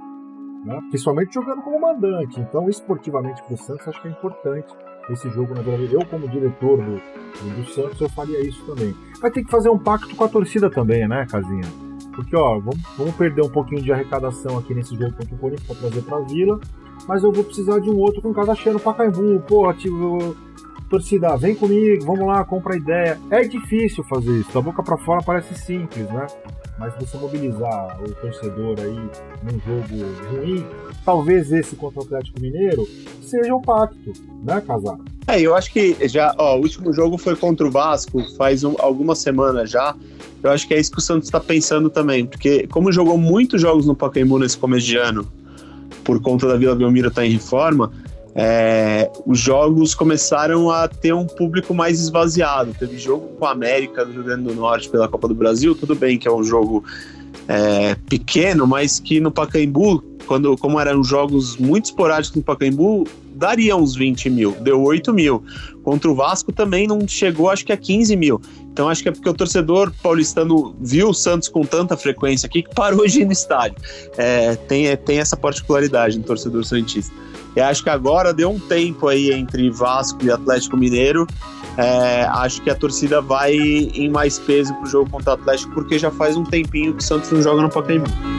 [0.63, 0.80] né?
[0.90, 2.40] principalmente jogando como mandante.
[2.40, 4.74] Então, esportivamente para o Santos, acho que é importante
[5.10, 8.94] esse jogo na Vila Eu, como diretor do, do Santos, eu faria isso também.
[9.22, 11.87] Vai ter que fazer um pacto com a torcida também, né, Casinha?
[12.18, 15.68] Porque, ó, vamos, vamos perder um pouquinho de arrecadação aqui nesse jogo contra o Corinthians
[15.68, 16.60] para trazer para a Vila,
[17.08, 19.40] mas eu vou precisar de um outro com casa cheia no Pacaembu.
[19.42, 20.36] Pô, tipo,
[20.90, 23.20] torcida, vem comigo, vamos lá, compra ideia.
[23.30, 26.26] É difícil fazer isso, da boca para fora parece simples, né?
[26.78, 29.00] Mas você mobilizar o torcedor aí
[29.44, 30.66] num jogo ruim,
[31.04, 32.88] talvez esse contra o Atlético Mineiro
[33.22, 34.13] seja um pacto,
[34.44, 34.98] né, Casar?
[35.28, 38.76] É, eu acho que já, ó, o último jogo foi contra o Vasco, faz um,
[38.80, 39.96] algumas semanas já.
[40.42, 43.60] Eu acho que é isso que o Santos está pensando também, porque como jogou muitos
[43.60, 45.28] jogos no Pacaembu nesse começo de ano,
[46.04, 47.92] por conta da Vila Belmiro estar tá em reforma,
[48.39, 52.71] é, os jogos começaram a ter um público mais esvaziado.
[52.78, 55.95] Teve jogo com a América do Rio Grande do Norte pela Copa do Brasil, tudo
[55.95, 56.84] bem que é um jogo
[57.47, 63.06] é, pequeno, mas que no Pacaembu, quando, como eram jogos muito esporádicos no Pacaembu,
[63.38, 65.43] daria uns 20 mil, deu 8 mil.
[65.84, 68.41] Contra o Vasco também não chegou, acho que a 15 mil.
[68.71, 72.62] Então acho que é porque o torcedor paulistano viu o Santos com tanta frequência aqui
[72.63, 73.78] que parou de ir no estádio.
[74.17, 77.13] É, tem, tem essa particularidade no torcedor santista.
[77.56, 81.26] E acho que agora deu um tempo aí entre Vasco e Atlético Mineiro.
[81.76, 85.97] É, acho que a torcida vai em mais peso pro jogo contra o Atlético, porque
[85.97, 88.37] já faz um tempinho que o Santos não joga no Pacaembu.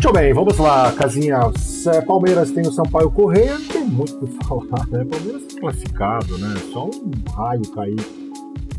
[0.00, 1.40] Muito bem, vamos lá, casinha.
[2.06, 5.04] Palmeiras tem o Sampaio Correia, não tem muito o que falar, né?
[5.04, 6.54] Palmeiras tá classificado, né?
[6.72, 7.96] Só um raio cair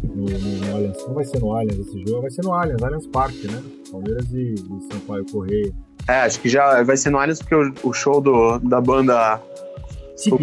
[0.02, 1.06] no, no, no Allianz.
[1.06, 3.62] Não vai ser no Allianz esse jogo, vai ser no Allianz, Allianz Parque, né?
[3.92, 5.74] Palmeiras e, e Sampaio Correia.
[6.08, 9.42] É, acho que já vai ser no Allianz porque o, o show do, da banda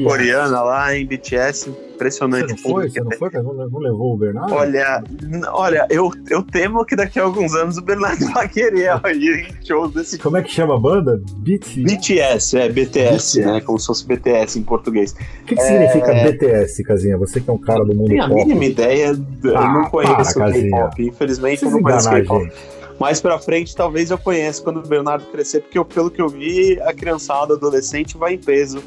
[0.04, 2.48] coreana lá em BTS Impressionante.
[2.48, 2.90] Você não foi?
[2.90, 3.30] Você não foi?
[3.32, 4.52] Não, não levou o Bernardo?
[4.52, 5.02] Olha,
[5.48, 9.66] olha eu, eu temo que daqui a alguns anos o Bernardo vai querer ir em
[9.66, 11.20] shows desse Como é que chama a banda?
[11.38, 11.82] BTS?
[11.82, 13.40] BTS, é, BTS, BTS.
[13.40, 13.60] né?
[13.62, 15.12] Como se fosse BTS em português.
[15.12, 15.64] O que, que é...
[15.64, 17.16] significa BTS, Casinha?
[17.16, 18.08] Você que é um cara do mundo pop.
[18.08, 21.02] Tenho a mínima ideia, eu ah, não conheço K-pop.
[21.02, 22.52] Infelizmente, eu não conheço K-pop.
[23.00, 26.28] Mais pra frente, talvez eu conheça quando o Bernardo crescer, porque eu, pelo que eu
[26.28, 28.82] vi, a criançada, adolescente, vai em peso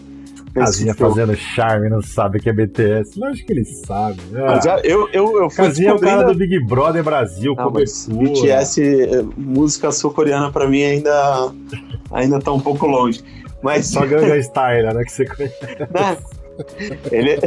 [0.54, 3.20] Casinha fazendo charme, não sabe que é BTS.
[3.20, 4.20] Lógico que ele sabe.
[4.36, 4.60] Ah.
[4.64, 8.82] Já, eu, eu, eu fui Casinha é o cara do Big Brother Brasil, não, BTS,
[8.82, 11.52] eh, música sul-coreana pra mim ainda,
[12.12, 13.24] ainda tá um pouco longe.
[13.62, 13.88] Mas...
[13.88, 15.56] Só Gangnam Style, né, que você conhece.
[15.80, 16.18] Né?
[17.12, 17.38] Ele,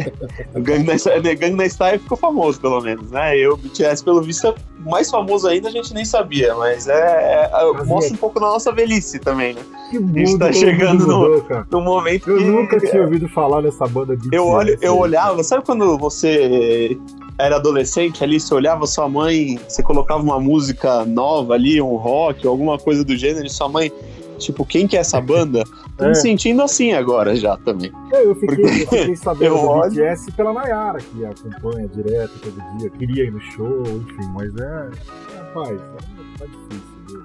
[0.54, 0.96] o Gangnam,
[1.38, 3.36] Gangnam Style ficou famoso, pelo menos, né?
[3.38, 7.50] E o BTS, pelo visto, é mais famoso ainda, a gente nem sabia, mas é,
[7.52, 9.60] é mostra um pouco da nossa velhice também, né?
[9.90, 12.44] Que mundo, a gente tá chegando no, no momento eu que...
[12.44, 14.34] Eu nunca tinha ouvido falar dessa banda BTS.
[14.34, 16.96] Eu, olho, eu olhava, sabe quando você
[17.38, 22.46] era adolescente ali, você olhava sua mãe, você colocava uma música nova ali, um rock,
[22.46, 23.92] alguma coisa do gênero, e sua mãe
[24.42, 25.64] Tipo, quem que é essa banda?
[25.96, 26.08] Tô é.
[26.08, 27.92] me sentindo assim agora já também.
[28.12, 29.88] É, eu, fiquei, eu fiquei sabendo eu do.
[29.88, 32.90] BTS pela Nayara, que acompanha direto todo dia.
[32.90, 34.90] Queria ir no show, enfim, mas é.
[35.38, 35.80] Rapaz,
[36.38, 37.22] tá difícil, viu?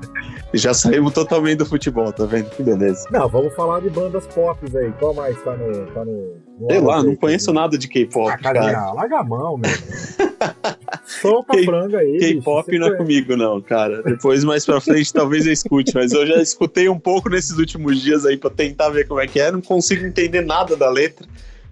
[0.55, 2.49] Já saímos totalmente do futebol, tá vendo?
[2.51, 3.07] Que beleza.
[3.11, 4.91] Não, vamos falar de bandas pop aí.
[4.99, 5.87] Qual mais tá no.
[5.89, 8.31] Tá no, no Sei lá, não conheço nada de K-pop.
[8.31, 9.71] Ah, cara, larga a mão, meu.
[11.05, 12.19] Solta a franga aí.
[12.19, 14.03] K-pop não é comigo, não, cara.
[14.03, 18.01] Depois, mais pra frente, talvez eu escute, mas eu já escutei um pouco nesses últimos
[18.01, 19.53] dias aí pra tentar ver como é que é.
[19.53, 21.27] Não consigo entender nada da letra.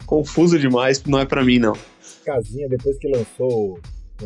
[0.04, 1.74] Confuso demais, não é pra mim, não.
[2.24, 3.78] Casinha, depois que lançou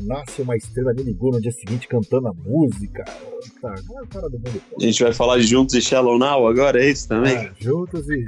[0.02, 3.04] Nasce uma estrela me ligou no dia seguinte cantando a música.
[3.60, 4.62] Tá, é cara do mundo.
[4.78, 7.36] A gente vai falar de Juntos e Shallow Now agora, é isso também?
[7.36, 8.24] É, juntos e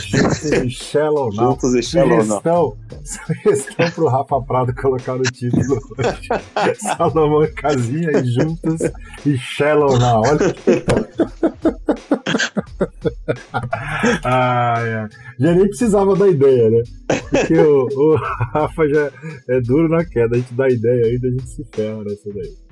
[0.00, 1.50] Juntos e Shallow Now.
[1.52, 2.76] Juntos e Shallow Now.
[3.04, 5.78] Sugestão pro Rafa Prado colocar no título
[6.80, 8.80] Salomão e Casinha e Juntos
[9.24, 10.22] e Shallow Now.
[10.22, 11.75] Olha
[14.24, 15.08] ai.
[15.38, 16.82] Já nem precisava da ideia, né?
[17.30, 18.16] Porque o, o
[18.52, 19.10] Rafa já
[19.48, 20.36] é duro na queda.
[20.36, 22.66] A gente dá ideia ainda, a gente se ferra nessa daí.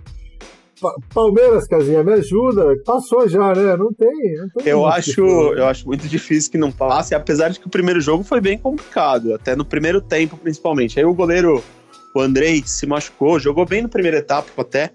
[1.14, 2.76] Palmeiras, Casinha, me ajuda.
[2.84, 3.76] Passou já, né?
[3.76, 4.36] Não tem.
[4.36, 7.70] Não tem eu, acho, eu acho muito difícil que não passe, apesar de que o
[7.70, 10.98] primeiro jogo foi bem complicado, até no primeiro tempo, principalmente.
[10.98, 11.62] Aí o goleiro,
[12.14, 14.90] o Andrei, se machucou, jogou bem na primeira etapa até,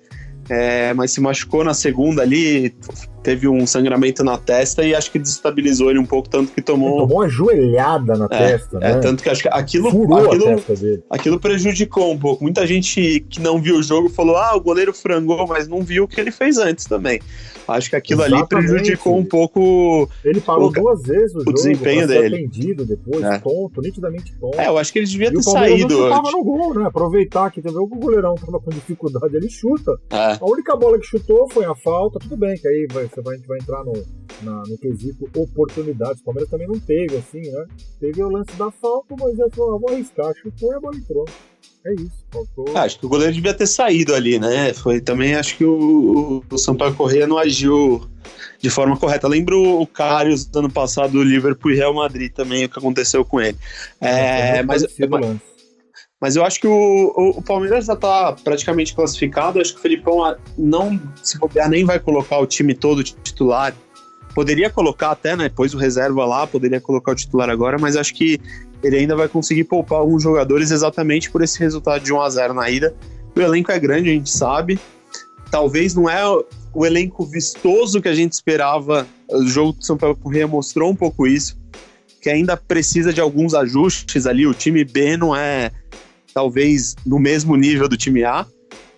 [0.49, 2.75] é, mas se machucou na segunda ali,
[3.23, 6.89] teve um sangramento na testa e acho que desestabilizou ele um pouco, tanto que tomou.
[6.89, 8.99] Ele tomou uma joelhada na é, testa, é, né?
[8.99, 11.03] tanto que acho que aquilo, Furou aquilo, a testa dele.
[11.09, 12.43] aquilo prejudicou um pouco.
[12.43, 16.03] Muita gente que não viu o jogo falou: ah, o goleiro frangou, mas não viu
[16.03, 17.19] o que ele fez antes também.
[17.67, 18.55] Acho que aquilo Exatamente.
[18.55, 20.09] ali prejudicou um pouco.
[20.25, 22.35] Ele parou o, duas vezes o, o jogo, desempenho dele.
[22.37, 23.37] atendido depois, é.
[23.39, 24.59] tonto, nitidamente tonto.
[24.59, 26.09] É, eu acho que ele devia ter saído.
[26.09, 26.85] Não no gol, né?
[26.87, 29.99] Aproveitar que teve o goleirão tava com dificuldade, ele chuta.
[30.09, 30.37] É.
[30.39, 33.35] A única bola que chutou foi a falta, tudo bem, que aí vai, você vai,
[33.35, 33.93] a gente vai entrar no,
[34.41, 36.21] na, no quesito oportunidades.
[36.21, 37.65] O Palmeiras também não teve, assim, né?
[37.99, 40.95] Teve o lance da falta, mas ele falou, ah, vou arriscar, chutou e a bola
[40.95, 41.25] entrou.
[41.85, 42.65] É isso, faltou.
[42.75, 44.73] Ah, acho que o goleiro devia ter saído ali, né?
[44.73, 48.07] Foi também, acho que o, o Sampaio Correia não agiu
[48.59, 49.27] de forma correta.
[49.27, 53.23] Lembro o Carlos do ano passado do Liverpool e Real Madrid também, o que aconteceu
[53.23, 53.57] com ele.
[54.01, 55.37] É, é mas, mas,
[56.21, 59.59] mas, eu acho que o, o, o Palmeiras já está praticamente classificado.
[59.59, 63.73] Acho que o Felipão ah, não, se bobear, nem vai colocar o time todo titular.
[64.35, 65.49] Poderia colocar até, né?
[65.49, 68.39] Pôs o reserva lá, poderia colocar o titular agora, mas acho que
[68.83, 72.53] ele ainda vai conseguir poupar alguns jogadores exatamente por esse resultado de 1 a 0
[72.53, 72.93] na ida.
[73.35, 74.79] O elenco é grande, a gente sabe.
[75.49, 76.21] Talvez não é
[76.73, 79.07] o elenco vistoso que a gente esperava.
[79.29, 81.57] O jogo do São Paulo Correia mostrou um pouco isso,
[82.21, 84.45] que ainda precisa de alguns ajustes ali.
[84.45, 85.71] O time B não é
[86.33, 88.45] talvez no mesmo nível do time A.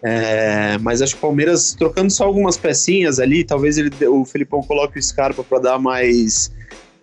[0.03, 4.63] É, mas acho que o Palmeiras trocando só algumas pecinhas ali, talvez ele, o Felipão
[4.63, 6.51] coloque o Scarpa para dar mais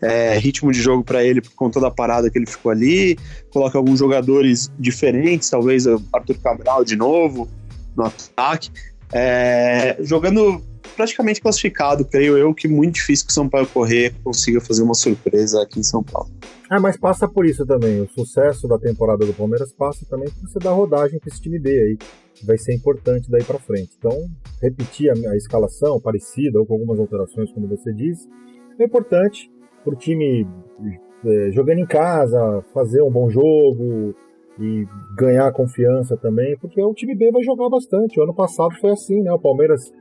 [0.02, 3.16] é, ritmo de jogo para ele por conta da parada que ele ficou ali,
[3.50, 7.48] coloca alguns jogadores diferentes, talvez o Arthur Cabral de novo
[7.96, 8.70] no ataque,
[9.12, 10.62] é, jogando
[10.96, 14.94] praticamente classificado, creio eu que muito difícil que o São Paulo correr consiga fazer uma
[14.94, 16.30] surpresa aqui em São Paulo.
[16.70, 18.00] É, mas passa por isso também.
[18.00, 21.58] O sucesso da temporada do Palmeiras passa também por você dar rodagem para esse time
[21.58, 21.98] B aí.
[22.44, 23.90] Vai ser importante daí para frente.
[23.98, 24.16] Então,
[24.60, 28.28] repetir a, a escalação parecida ou com algumas alterações, como você disse,
[28.78, 29.50] é importante
[29.82, 30.46] para o time
[31.24, 34.14] é, jogando em casa, fazer um bom jogo
[34.60, 38.18] e ganhar confiança também, porque o time B vai jogar bastante.
[38.18, 39.32] O ano passado foi assim, né?
[39.32, 39.92] O Palmeiras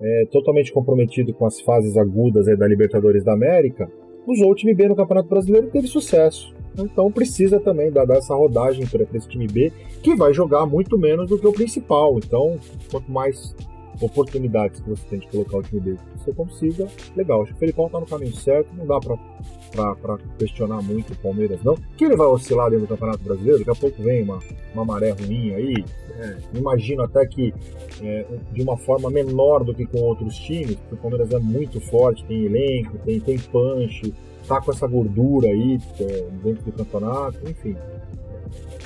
[0.00, 3.90] é, totalmente comprometido com as fases agudas da Libertadores da América,
[4.26, 6.54] usou o time B no Campeonato Brasileiro e teve sucesso.
[6.78, 10.98] Então precisa também dar, dar essa rodagem para esse time B, que vai jogar muito
[10.98, 12.18] menos do que o principal.
[12.18, 12.58] Então,
[12.90, 13.54] quanto mais
[14.00, 17.42] oportunidades que você tem de colocar o time dele você consiga, legal.
[17.42, 21.62] Acho que o Felipão tá no caminho certo, não dá pra, questionar muito o Palmeiras,
[21.62, 21.76] não.
[21.96, 24.38] Que ele vai oscilar dentro do Campeonato Brasileiro, daqui a pouco vem uma,
[24.72, 25.84] uma maré ruim aí.
[26.18, 27.52] É, imagino até que
[28.00, 31.80] é, de uma forma menor do que com outros times, porque o Palmeiras é muito
[31.80, 34.14] forte, tem elenco, tem, tem punch,
[34.48, 37.76] tá com essa gordura aí é, dentro do campeonato, enfim.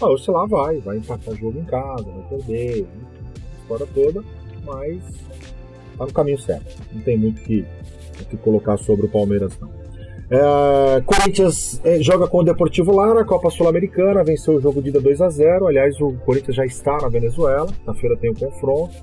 [0.01, 4.38] Ah, oscilar vai, vai empatar jogo em casa, vai perder, a história toda
[4.69, 5.03] mas
[5.97, 6.77] tá no caminho certo.
[6.93, 7.65] Não tem muito que,
[8.31, 9.79] que colocar sobre o Palmeiras, não.
[10.31, 15.01] É, Corinthians é, joga com o Deportivo Lara, Copa Sul-Americana, venceu o jogo de ida
[15.01, 18.95] 2 a 0 Aliás, o Corinthians já está na Venezuela, na feira tem o confronto.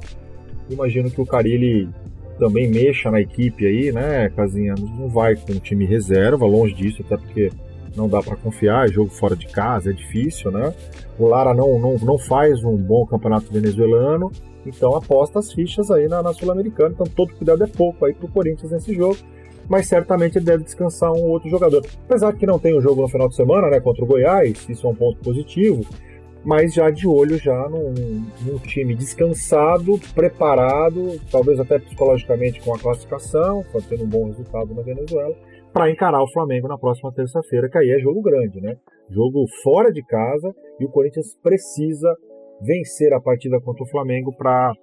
[0.69, 1.89] Imagino que o Carilli
[2.37, 4.75] também mexa na equipe aí, né, Casinha?
[4.77, 7.51] Não vai com o time reserva, longe disso, até porque
[7.95, 10.73] não dá para confiar, é jogo fora de casa, é difícil, né?
[11.17, 14.31] O Lara não, não, não faz um bom campeonato venezuelano,
[14.65, 16.91] então aposta as fichas aí na, na Sul-Americana.
[16.93, 19.17] Então todo cuidado é pouco aí pro Corinthians nesse jogo.
[19.67, 21.83] Mas certamente ele deve descansar um outro jogador.
[22.05, 23.79] Apesar que não tem o um jogo no final de semana, né?
[23.79, 25.83] Contra o Goiás, isso é um ponto positivo.
[26.43, 27.91] mas já de olho já num,
[28.45, 34.83] num, time descansado, preparado, talvez até psicologicamente com a classificação, ter um bom resultado na
[34.83, 35.35] Venezuela,
[35.73, 38.77] para encarar o Flamengo na próxima terça-feira, que aí é jogo grande, né?
[39.09, 42.15] Jogo fora de casa e o Corinthians precisa
[42.61, 44.73] vencer a partida contra o Flamengo para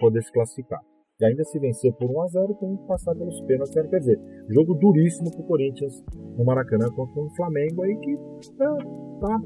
[0.00, 0.80] poder se classificar.
[1.20, 3.74] E ainda se vencer por 1 a 0 tem que passar pelos pênaltis.
[3.74, 5.92] Quer dizer, jogo duríssimo pro Corinthians
[6.36, 8.16] no Maracanã contra um Flamengo aí que
[8.56, 8.76] tá,
[9.20, 9.40] tá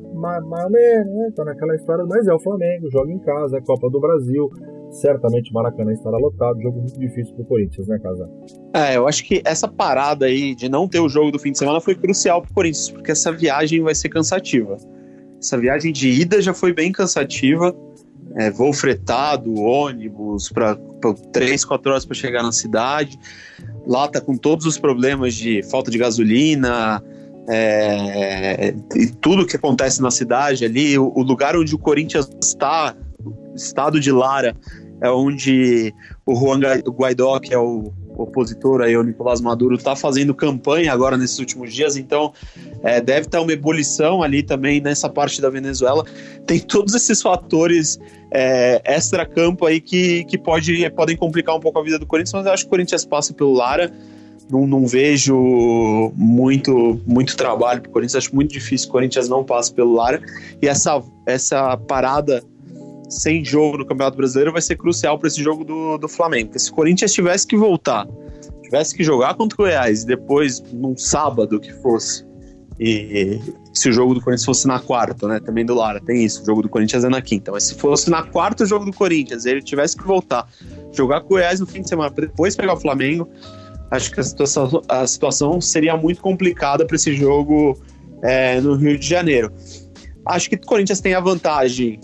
[0.65, 1.33] ou menos, né?
[1.35, 4.51] Tá naquela história, mas é o Flamengo, joga em casa, é Copa do Brasil.
[4.91, 8.31] Certamente o Maracanã estará lotado, jogo muito difícil pro Corinthians, né, Casa?
[8.75, 11.59] É, eu acho que essa parada aí de não ter o jogo do fim de
[11.59, 14.77] semana foi crucial pro Corinthians, porque essa viagem vai ser cansativa.
[15.43, 17.74] Essa viagem de ida já foi bem cansativa
[18.36, 20.76] é, voo fretado, ônibus, para
[21.32, 23.18] três, quatro horas para chegar na cidade.
[23.86, 27.03] Lá tá com todos os problemas de falta de gasolina,
[27.49, 30.99] é, e tudo que acontece na cidade ali.
[30.99, 32.95] O, o lugar onde o Corinthians está,
[33.55, 34.57] estado de Lara,
[35.01, 35.93] é onde
[36.24, 41.17] o Juan Guaidó, que é o opositor aí, o Nicolás Maduro, está fazendo campanha agora
[41.17, 42.33] nesses últimos dias, então
[42.83, 46.05] é, deve estar uma ebulição ali também nessa parte da Venezuela.
[46.47, 47.99] Tem todos esses fatores
[48.31, 52.47] é, extra-campo aí que, que pode, podem complicar um pouco a vida do Corinthians, mas
[52.47, 53.93] eu acho que o Corinthians passa pelo Lara.
[54.51, 59.45] Não, não vejo muito, muito trabalho para o Corinthians, acho muito difícil o Corinthians não
[59.45, 60.21] passe pelo Lara.
[60.61, 62.43] E essa, essa parada
[63.13, 66.47] sem jogo no Campeonato Brasileiro vai ser crucial para esse jogo do, do Flamengo.
[66.47, 68.07] Porque se o Corinthians tivesse que voltar,
[68.63, 72.25] tivesse que jogar contra o Goiás e depois, num sábado que fosse,
[72.81, 73.39] e
[73.73, 75.39] se o jogo do Corinthians fosse na quarta, né?
[75.41, 76.43] Também do Lara, tem isso.
[76.43, 77.53] O jogo do Corinthians é na quinta.
[77.53, 80.49] Mas se fosse na quarta o jogo do Corinthians, ele tivesse que voltar,
[80.93, 83.29] jogar com o Goiás no fim de semana, depois pegar o Flamengo,
[83.91, 87.79] acho que a situação, a situação seria muito complicada para esse jogo
[88.23, 89.53] é, no Rio de Janeiro.
[90.27, 92.01] Acho que o Corinthians tem a vantagem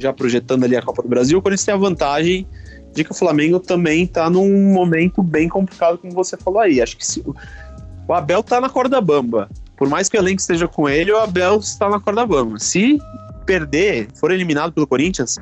[0.00, 2.46] já projetando ali a Copa do Brasil, o Corinthians tem a vantagem
[2.92, 6.80] de que o Flamengo também está num momento bem complicado, como você falou aí.
[6.80, 7.22] Acho que se,
[8.08, 9.48] o Abel está na corda bamba.
[9.76, 12.58] Por mais que o elenco esteja com ele, o Abel está na corda bamba.
[12.58, 12.98] Se
[13.46, 15.38] perder, for eliminado pelo Corinthians,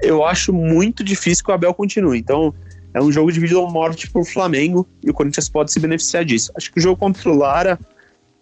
[0.00, 2.18] eu acho muito difícil que o Abel continue.
[2.18, 2.54] Então,
[2.94, 5.78] é um jogo de vida ou morte para o Flamengo e o Corinthians pode se
[5.78, 6.50] beneficiar disso.
[6.56, 7.78] Acho que o jogo contra o Lara,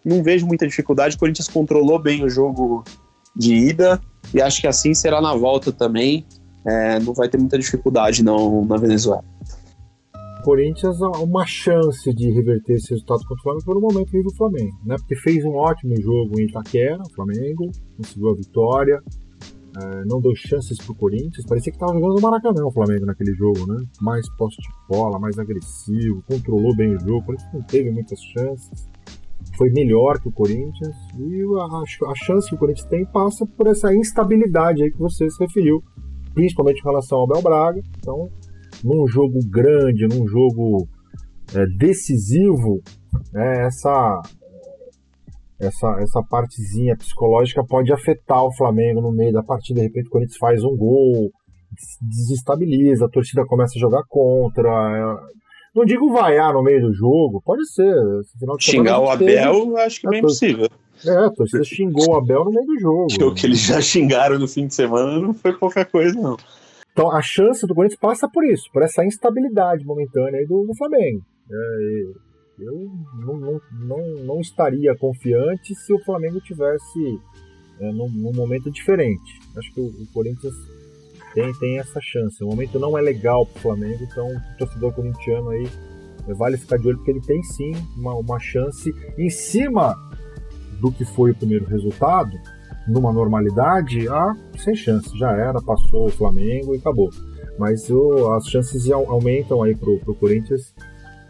[0.04, 1.16] não vejo muita dificuldade.
[1.16, 2.84] O Corinthians controlou bem o jogo
[3.36, 4.00] de ida
[4.34, 6.26] e acho que assim será na volta também.
[6.66, 9.24] É, não vai ter muita dificuldade não na Venezuela.
[10.42, 14.36] Corinthians uma chance de reverter esse resultado contra o Flamengo por um momento vive o
[14.36, 14.96] Flamengo, né?
[14.96, 19.02] Porque fez um ótimo jogo em Itaquera, o Flamengo, conseguiu a vitória,
[19.76, 23.34] é, não deu chances pro Corinthians, parecia que estava jogando no Maracanã o Flamengo naquele
[23.34, 23.84] jogo, né?
[24.00, 28.20] Mais poste de bola, mais agressivo, controlou bem o jogo, o Corinthians não teve muitas
[28.22, 28.88] chances
[29.56, 33.66] foi melhor que o Corinthians e a, a, chance que o Corinthians tem passa por
[33.66, 35.82] essa instabilidade aí que você se referiu,
[36.34, 37.80] principalmente em relação ao Bel Braga.
[37.98, 38.28] Então,
[38.84, 40.86] num jogo grande, num jogo
[41.54, 42.80] é, decisivo,
[43.34, 44.22] é, essa
[45.60, 49.80] essa, essa partezinha psicológica pode afetar o Flamengo no meio da partida.
[49.80, 51.30] De repente, o Corinthians faz um gol,
[52.00, 54.68] desestabiliza, a torcida começa a jogar contra.
[54.68, 55.38] É,
[55.78, 57.94] não digo vaiar no meio do jogo, pode ser.
[58.58, 59.80] Xingar o Abel, teve...
[59.80, 60.68] acho que é bem possível.
[61.06, 63.06] É, a torcida xingou o Abel no meio do jogo.
[63.30, 66.36] O que eles já xingaram no fim de semana não foi pouca coisa, não.
[66.92, 71.22] Então a chance do Corinthians passa por isso, por essa instabilidade momentânea do, do Flamengo.
[71.50, 72.02] É,
[72.58, 72.90] eu
[73.24, 77.20] não, não, não, não, estaria confiante se o Flamengo tivesse
[77.80, 79.38] é, num, num, momento diferente.
[79.56, 80.54] Acho que o, o Corinthians
[81.34, 82.42] tem, tem essa chance.
[82.42, 85.68] O momento não é legal pro Flamengo, então o torcedor corintiano aí
[86.28, 89.96] é, vale ficar de olho porque ele tem sim uma, uma chance em cima
[90.80, 92.32] do que foi o primeiro resultado,
[92.86, 97.10] numa normalidade, ah, sem chance, já era, passou o Flamengo e acabou.
[97.58, 97.88] Mas
[98.36, 100.72] as chances aumentam aí pro, pro Corinthians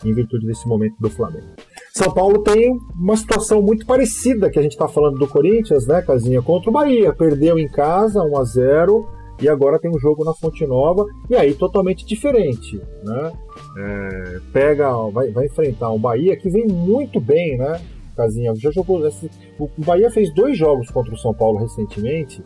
[0.04, 1.46] em virtude desse momento do Flamengo.
[1.92, 6.00] São Paulo tem uma situação muito parecida que a gente está falando do Corinthians, né,
[6.02, 7.12] Casinha, contra o Bahia.
[7.12, 9.08] Perdeu em casa 1 a 0
[9.40, 13.32] e agora tem um jogo na Fonte Nova, e aí totalmente diferente, né?
[13.78, 17.80] É, pega, vai, vai enfrentar o Bahia, que vem muito bem, né?
[18.16, 19.06] Casinha, já jogou.
[19.06, 22.42] Esse, o Bahia fez dois jogos contra o São Paulo recentemente,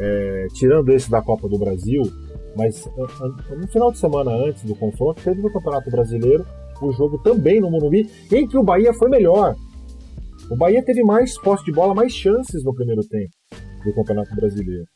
[0.00, 2.02] é, tirando esse da Copa do Brasil,
[2.56, 2.88] mas
[3.50, 6.46] no final de semana antes do confronto, teve no Campeonato Brasileiro
[6.80, 9.56] o jogo também no Morumbi, em que o Bahia foi melhor.
[10.50, 13.30] O Bahia teve mais posse de bola, mais chances no primeiro tempo
[13.84, 14.86] do Campeonato Brasileiro.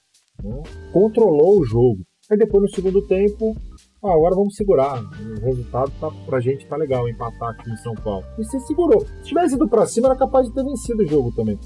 [0.42, 0.62] Né?
[0.92, 2.00] Controlou o jogo.
[2.30, 3.56] Aí depois, no segundo tempo,
[4.04, 5.00] ah, agora vamos segurar.
[5.00, 8.24] O resultado tá, pra gente tá legal, empatar aqui em São Paulo.
[8.38, 9.06] E se segurou.
[9.22, 11.58] Se tivesse ido pra cima, era capaz de ter vencido o jogo também.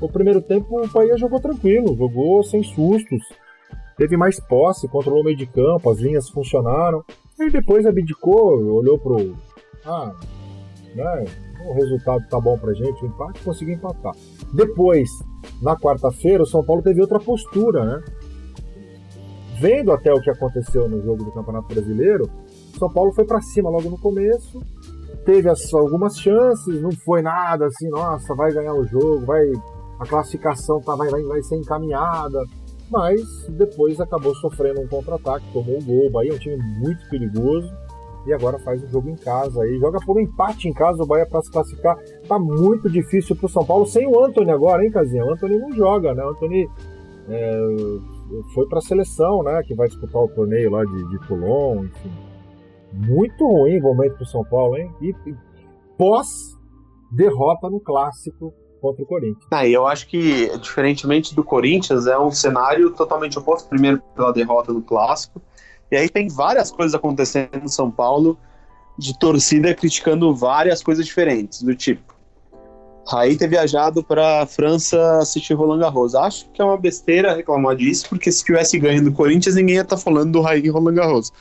[0.00, 3.22] O primeiro tempo o Bahia jogou tranquilo, jogou sem sustos,
[3.96, 7.04] teve mais posse, controlou o meio de campo, as linhas funcionaram.
[7.38, 9.36] E depois abdicou, olhou pro.
[9.84, 10.14] Ah,
[10.98, 11.24] né?
[11.66, 14.14] O resultado tá bom pra gente, o empate conseguiu empatar.
[14.52, 15.08] Depois,
[15.62, 18.02] na quarta-feira, o São Paulo teve outra postura, né?
[19.60, 22.30] vendo até o que aconteceu no jogo do Campeonato Brasileiro,
[22.78, 24.60] São Paulo foi para cima logo no começo,
[25.24, 29.42] teve as, algumas chances, não foi nada assim, nossa, vai ganhar o jogo, vai
[29.98, 32.40] a classificação tá, vai, vai, vai ser encaminhada,
[32.88, 36.06] mas depois acabou sofrendo um contra-ataque, tomou o um gol.
[36.06, 37.68] O Bahia é um time muito perigoso
[38.26, 39.78] e agora faz o jogo em casa aí.
[39.78, 41.96] Joga por um empate em casa o Bahia para se classificar.
[42.26, 45.24] Tá muito difícil pro São Paulo sem o Anthony agora, hein, Casinha?
[45.24, 46.24] O Anthony não joga, né?
[46.24, 46.68] O Anthony
[47.28, 47.60] é,
[48.54, 49.62] foi para a seleção, né?
[49.62, 52.12] Que vai disputar o torneio lá de, de Toulon, enfim.
[52.92, 54.90] Muito ruim o momento para o São Paulo, hein?
[55.00, 55.34] E, e
[55.96, 56.56] pós
[57.10, 59.46] derrota no clássico contra o Corinthians.
[59.50, 63.68] Ah, eu acho que, diferentemente do Corinthians, é um cenário totalmente oposto.
[63.68, 65.40] Primeiro, pela derrota no clássico.
[65.90, 68.38] E aí tem várias coisas acontecendo no São Paulo
[68.98, 72.18] de torcida criticando várias coisas diferentes, do tipo
[73.08, 76.14] Raí ter viajado para França assistir Roland Garros.
[76.14, 79.80] Acho que é uma besteira reclamar disso, porque se tivesse ganho do Corinthians, ninguém ia
[79.80, 81.32] estar tá falando do Raí em Roland Garros.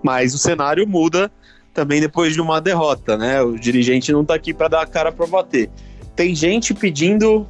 [0.00, 1.28] Mas o cenário muda
[1.74, 3.42] também depois de uma derrota, né?
[3.42, 5.68] O dirigente não está aqui para dar a cara para bater.
[6.14, 7.44] Tem gente pedindo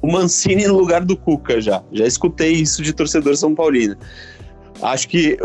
[0.00, 1.82] o Mancini no lugar do Cuca já.
[1.90, 3.96] Já escutei isso de torcedor são paulino.
[4.80, 5.36] Acho que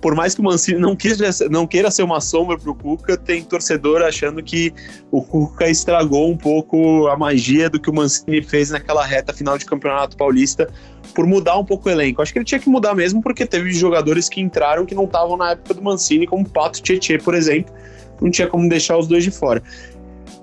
[0.00, 3.42] por mais que o Mancini não, queira, não queira ser uma sombra pro Cuca, tem
[3.42, 4.74] torcedor achando que
[5.10, 9.56] o Cuca estragou um pouco a magia do que o Mancini fez naquela reta final
[9.56, 10.68] de campeonato paulista
[11.14, 12.20] por mudar um pouco o elenco.
[12.20, 15.36] Acho que ele tinha que mudar mesmo porque teve jogadores que entraram que não estavam
[15.36, 17.74] na época do Mancini, como Pato Tietê, por exemplo.
[18.20, 19.62] Não tinha como deixar os dois de fora.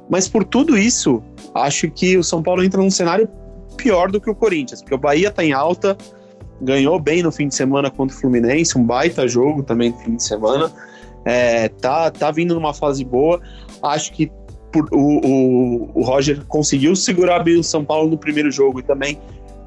[0.10, 1.22] Mas por tudo isso,
[1.54, 3.30] acho que o São Paulo entra num cenário
[3.76, 5.96] pior do que o Corinthians, porque o Bahia está em alta,
[6.62, 10.16] ganhou bem no fim de semana contra o Fluminense, um baita jogo também no fim
[10.16, 10.72] de semana.
[11.26, 13.42] É, tá, tá vindo numa fase boa.
[13.84, 14.32] Acho que
[14.72, 18.84] por, o, o, o, Roger conseguiu segurar bem o São Paulo no primeiro jogo e
[18.84, 19.20] também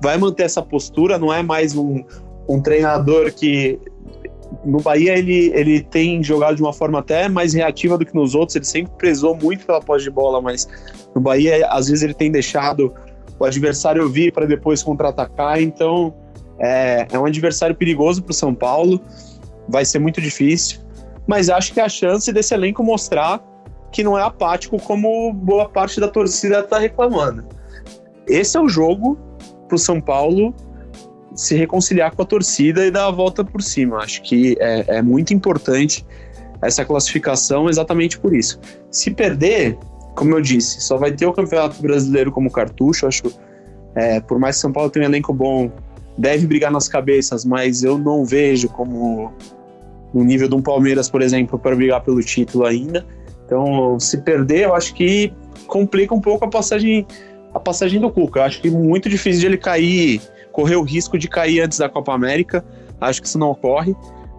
[0.03, 1.19] vai manter essa postura.
[1.19, 2.03] Não é mais um,
[2.49, 3.79] um treinador que
[4.65, 8.35] no Bahia ele, ele tem jogado de uma forma até mais reativa do que nos
[8.35, 8.57] outros.
[8.57, 10.69] Ele sempre prezou muito pela posse de bola, mas
[11.15, 12.93] no Bahia às vezes ele tem deixado
[13.39, 15.61] o adversário vir para depois contra-atacar.
[15.61, 16.15] Então
[16.61, 19.01] é, é um adversário perigoso para o São Paulo,
[19.69, 20.81] vai ser muito difícil,
[21.27, 23.43] mas acho que a chance desse elenco mostrar
[23.91, 27.45] que não é apático como boa parte da torcida está reclamando.
[28.27, 29.19] Esse é o jogo
[29.67, 30.55] para o São Paulo
[31.35, 33.99] se reconciliar com a torcida e dar a volta por cima.
[33.99, 36.05] Acho que é, é muito importante
[36.63, 38.61] essa classificação exatamente por isso.
[38.91, 39.79] Se perder,
[40.15, 43.07] como eu disse, só vai ter o Campeonato Brasileiro como cartucho.
[43.07, 43.33] Acho
[43.95, 45.71] é, por mais que São Paulo tenha um elenco bom,
[46.17, 49.33] deve brigar nas cabeças, mas eu não vejo como
[50.13, 53.07] no nível de um Palmeiras, por exemplo, para brigar pelo título ainda.
[53.47, 55.33] Então, se perder, eu acho que
[55.67, 57.07] complica um pouco a passagem
[57.53, 58.41] a passagem do Cuca.
[58.41, 60.21] Eu acho que é muito difícil de ele cair,
[60.53, 62.65] correr o risco de cair antes da Copa América.
[63.01, 63.95] Acho que isso não ocorre,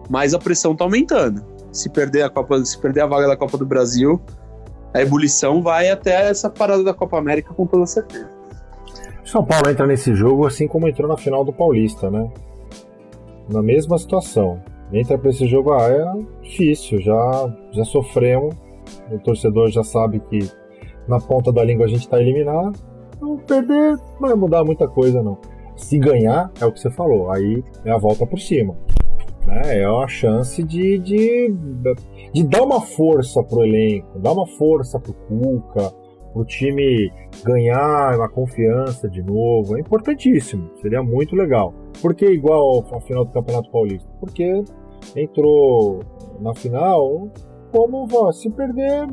[0.08, 1.44] mas a pressão está aumentando.
[1.72, 4.20] Se perder a Copa, se perder a vaga da Copa do Brasil,
[4.94, 8.28] a ebulição vai até essa parada da Copa América com toda certeza.
[9.24, 12.30] São Paulo entra nesse jogo assim como entrou na final do Paulista, né?
[13.48, 14.60] Na mesma situação.
[14.92, 18.54] Entra para esse jogo, ah, é difícil, já, já sofremos.
[19.10, 20.50] O torcedor já sabe que
[21.08, 22.78] na ponta da língua a gente está eliminado.
[23.20, 25.38] Não perder não vai mudar muita coisa, não.
[25.76, 28.76] Se ganhar, é o que você falou, aí é a volta por cima.
[29.46, 29.80] Né?
[29.80, 31.54] É a chance de, de,
[32.32, 35.92] de dar uma força pro elenco, dar uma força pro Cuca,
[36.34, 37.12] o time
[37.44, 39.76] ganhar a confiança de novo.
[39.76, 41.74] É importantíssimo, seria muito legal.
[42.00, 44.08] Por que igual ao final do Campeonato Paulista?
[44.18, 44.64] Porque
[45.16, 46.00] entrou
[46.40, 47.28] na final,
[47.70, 49.06] como se perder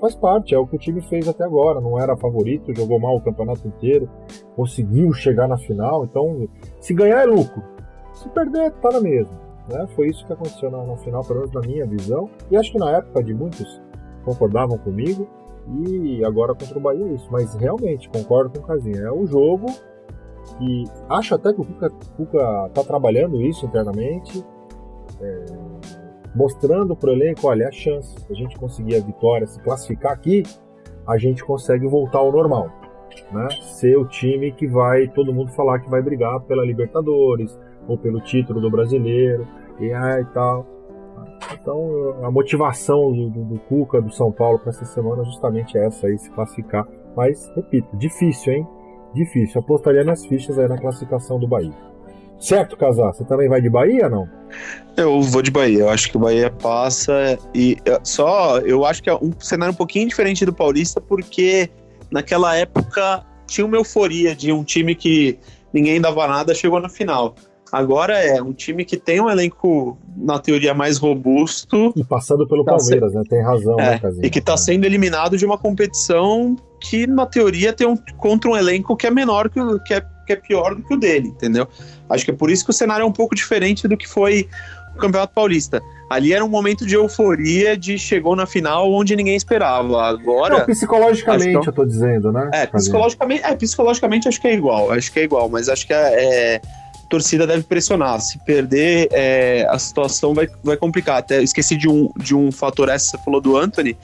[0.00, 1.80] faz parte, é o que o time fez até agora.
[1.80, 4.08] Não era favorito, jogou mal o campeonato inteiro,
[4.54, 6.04] conseguiu chegar na final.
[6.04, 6.48] Então,
[6.80, 7.62] se ganhar é lucro,
[8.12, 9.46] se perder, tá na mesma.
[9.68, 9.86] Né?
[9.94, 12.30] Foi isso que aconteceu na, na final, pelo menos na minha visão.
[12.50, 13.80] E acho que na época de muitos
[14.24, 15.28] concordavam comigo.
[15.68, 17.28] E agora contra o Bahia é isso.
[17.30, 19.00] Mas realmente, concordo com o Casinha.
[19.00, 19.66] É um jogo
[20.58, 24.44] que acho até que o Cuca, Cuca tá trabalhando isso internamente,
[25.20, 25.44] é,
[26.34, 30.44] mostrando para o elenco, olha, a chance a gente conseguir a vitória, se classificar aqui,
[31.06, 32.70] a gente consegue voltar ao normal.
[33.32, 33.48] Né?
[33.62, 37.58] Ser o time que vai, todo mundo falar que vai brigar pela Libertadores
[37.88, 39.46] ou pelo título do brasileiro
[39.80, 40.66] e, ah, e tal.
[41.52, 46.06] Então a motivação do, do, Cuca, do São Paulo para essa semana é justamente essa
[46.06, 46.86] aí, se classificar.
[47.16, 48.68] Mas, repito, difícil, hein?
[49.14, 49.60] Difícil.
[49.60, 51.72] Apostaria nas fichas aí na classificação do Bahia.
[52.38, 53.14] Certo, Casar?
[53.14, 54.28] Você também vai de Bahia não?
[54.96, 55.80] Eu vou de Bahia.
[55.80, 59.76] Eu acho que o Bahia passa e só eu acho que é um cenário um
[59.76, 61.70] pouquinho diferente do Paulista porque
[62.10, 65.38] naquela época tinha uma euforia de um time que
[65.72, 67.34] ninguém dava nada chegou na final.
[67.72, 71.92] Agora é um time que tem um elenco, na teoria, mais robusto.
[71.96, 73.22] E passando pelo tá Palmeiras, né?
[73.28, 74.24] Tem razão, é, né, Casinho?
[74.24, 78.56] E que está sendo eliminado de uma competição que, na teoria, tem um, contra um
[78.56, 81.68] elenco que é menor que, que é que é pior do que o dele, entendeu?
[82.10, 84.48] Acho que é por isso que o cenário é um pouco diferente do que foi
[84.94, 85.80] o Campeonato Paulista.
[86.10, 90.04] Ali era um momento de euforia, de chegou na final onde ninguém esperava.
[90.04, 90.58] Agora.
[90.58, 91.68] Não, psicologicamente, que...
[91.68, 92.50] eu tô dizendo, né?
[92.52, 94.90] É, psicologicamente, é, psicologicamente acho que é igual.
[94.90, 96.60] Acho que é igual, mas acho que é, é
[97.08, 98.20] torcida deve pressionar.
[98.20, 101.18] Se perder, é, a situação vai, vai complicar.
[101.18, 103.96] Até esqueci de um, de um fator essa você falou do Anthony.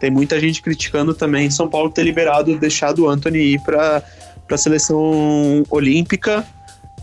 [0.00, 4.02] Tem muita gente criticando também São Paulo ter liberado, deixado o Anthony ir para
[4.50, 6.46] a seleção olímpica,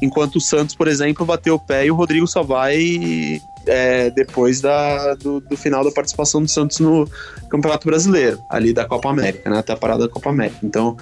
[0.02, 4.62] enquanto o Santos, por exemplo, bateu o pé e o Rodrigo só vai é, depois
[4.62, 7.08] da, do, do, final da participação do Santos no
[7.50, 10.60] Campeonato Brasileiro, ali da Copa América, né, até a parada da Copa América.
[10.64, 10.98] Então,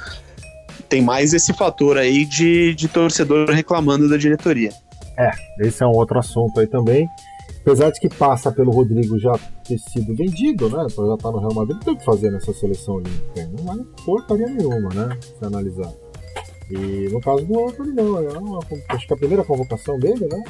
[0.91, 4.71] tem mais esse fator aí de, de torcedor reclamando da diretoria.
[5.17, 5.31] É,
[5.65, 7.07] esse é um outro assunto aí também.
[7.61, 9.31] Apesar de que passa pelo Rodrigo já
[9.65, 10.85] ter sido vendido, né?
[10.89, 13.49] Já tá no Real Madrid, tem que fazer nessa seleção olímpica.
[13.57, 15.17] Não vai porcaria nenhuma, né?
[15.21, 15.93] Se analisar.
[16.69, 18.17] E no caso do Anthony, não.
[18.17, 20.43] É uma, acho que a primeira convocação dele, né?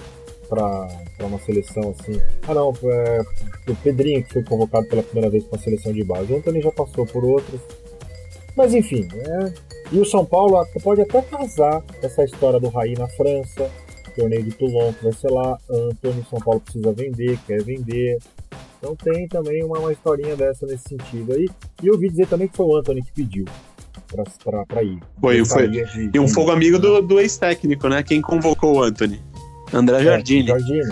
[0.50, 0.88] Pra,
[1.18, 2.20] pra uma seleção assim.
[2.48, 3.22] Ah, não, é,
[3.70, 6.34] o Pedrinho que foi convocado pela primeira vez para a seleção de base.
[6.34, 7.62] O Anthony já passou por outros.
[8.56, 9.54] Mas enfim, é,
[9.92, 13.70] e o São Paulo pode até casar essa história do Raí na França,
[14.16, 18.18] torneio de Toulon que vai ser lá, Antônio São Paulo precisa vender, quer vender.
[18.78, 21.48] Então tem também uma, uma historinha dessa nesse sentido aí.
[21.84, 23.46] E eu ouvi dizer também que foi o Anthony que pediu
[24.68, 25.00] para ir.
[25.20, 25.68] Foi, foi.
[25.68, 26.10] De...
[26.14, 28.04] E um fogo amigo do, do ex-técnico, né?
[28.04, 29.22] Quem convocou o Anthony?
[29.74, 30.52] André Jardine.
[30.52, 30.92] É, Jardine.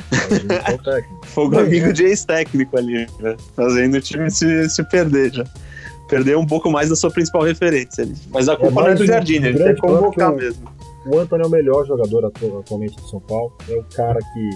[1.26, 3.36] fogo amigo de ex-técnico ali, né?
[3.55, 5.43] Fazendo o time se, se perder já.
[6.10, 8.16] Perdeu um pouco mais da sua principal referência ali.
[8.30, 10.68] Mas a culpa é, não é do Jardine, ele tem que convocar mesmo.
[11.05, 13.53] O Anthony é o melhor jogador atualmente do São Paulo.
[13.70, 14.49] É o cara que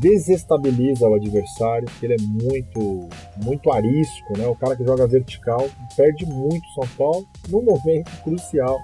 [0.00, 3.08] desestabiliza o adversário, porque ele é muito
[3.44, 4.46] muito arisco, né?
[4.46, 8.76] O cara que joga vertical perde muito São Paulo num momento crucial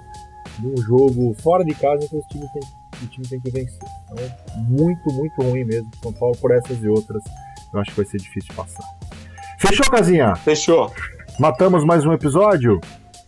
[0.61, 2.63] num jogo fora de casa que o time tem,
[3.03, 3.89] o time tem que vencer.
[4.11, 7.23] Então, muito, muito ruim mesmo São Paulo por essas e outras.
[7.73, 8.85] Eu acho que vai ser difícil de passar.
[9.59, 10.35] Fechou, Casinha?
[10.37, 10.93] Fechou.
[11.39, 12.81] Matamos mais um episódio?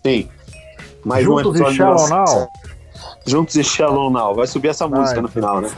[0.05, 0.29] Sim.
[1.05, 1.73] Mais Juntos um episódio.
[1.73, 2.49] E Shallow Now.
[3.27, 4.35] Juntos e Shallow Now.
[4.35, 5.71] Vai subir essa música Ai, no final, né?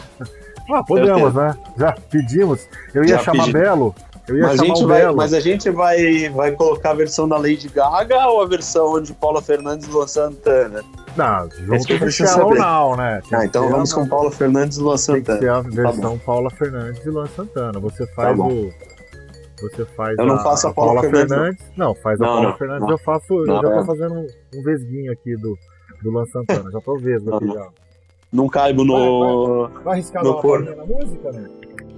[0.71, 1.55] Ah, podemos, né?
[1.79, 2.67] Já pedimos.
[2.93, 3.53] Eu ia Já chamar pedi.
[3.53, 3.95] Belo.
[4.27, 5.17] Eu ia mas chamar a gente vai, Belo.
[5.17, 9.13] Mas a gente vai, vai colocar a versão da Lady Gaga ou a versão de
[9.13, 10.83] Paula Fernandes e Luan Santana?
[11.17, 13.23] Não, vamos com ou não, né?
[13.33, 15.39] ah, então vamos com Paula Fernandes e Luan Santana.
[15.39, 17.79] Tem que ser a tá versão tá Paula Fernandes e Luan Santana.
[17.79, 18.73] Você tá faz tá o.
[19.61, 21.35] Você faz eu não a, faço a Paula, Paula Fernandes.
[21.35, 21.73] Fernandes.
[21.77, 22.83] Não, faz a Paula não, Fernandes.
[22.83, 22.91] Não.
[22.91, 23.35] Eu faço.
[23.35, 23.85] eu já tô é.
[23.87, 25.59] fazendo um, um vesguinho aqui do,
[26.03, 26.71] do Luan Santana.
[26.71, 27.69] Já tô vesgo aqui já.
[28.33, 29.63] Não caibo no.
[29.63, 30.77] Vai, vai, vai arriscar no corpo.
[30.77, 31.49] na música, né?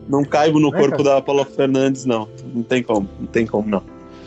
[0.08, 1.16] Não caibo no é, corpo cara?
[1.16, 2.28] da Paula Fernandes, não.
[2.54, 3.82] Não tem como, não tem como, não.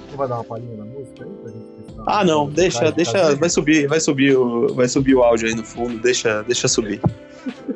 [0.10, 1.66] Não vai dar uma palhinha na música aí pra gente
[2.06, 5.64] Ah, não, deixa, deixa, vai subir, vai subir o, vai subir o áudio aí no
[5.64, 7.02] fundo, deixa, deixa subir.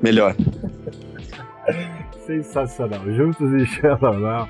[0.01, 0.35] Melhor.
[2.27, 3.01] Sensacional.
[3.13, 4.49] Juntos e Xelonal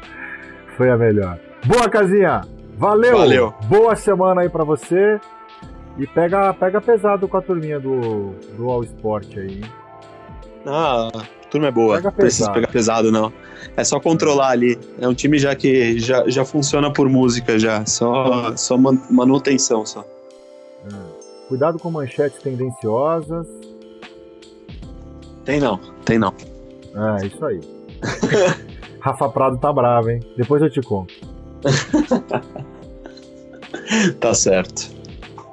[0.76, 1.40] foi a melhor.
[1.66, 2.42] Boa, Casinha.
[2.78, 3.18] Valeu.
[3.18, 3.54] Valeu.
[3.68, 5.20] Boa semana aí para você.
[5.98, 9.72] E pega, pega pesado com a turminha do, do All Sport aí, hein?
[10.66, 11.96] Ah, a turma é boa.
[11.96, 13.32] Pega Precisa pegar pesado, não.
[13.78, 14.78] É só controlar ali.
[15.00, 17.86] É um time já que já, já funciona por música já.
[17.86, 20.02] Só, só manutenção só.
[20.02, 21.48] É.
[21.48, 23.48] Cuidado com manchetes tendenciosas.
[25.46, 26.34] Tem não, tem não.
[27.22, 27.62] É, isso aí.
[29.06, 30.20] Rafa Prado tá bravo, hein?
[30.36, 31.14] Depois eu te conto.
[34.20, 34.89] tá certo.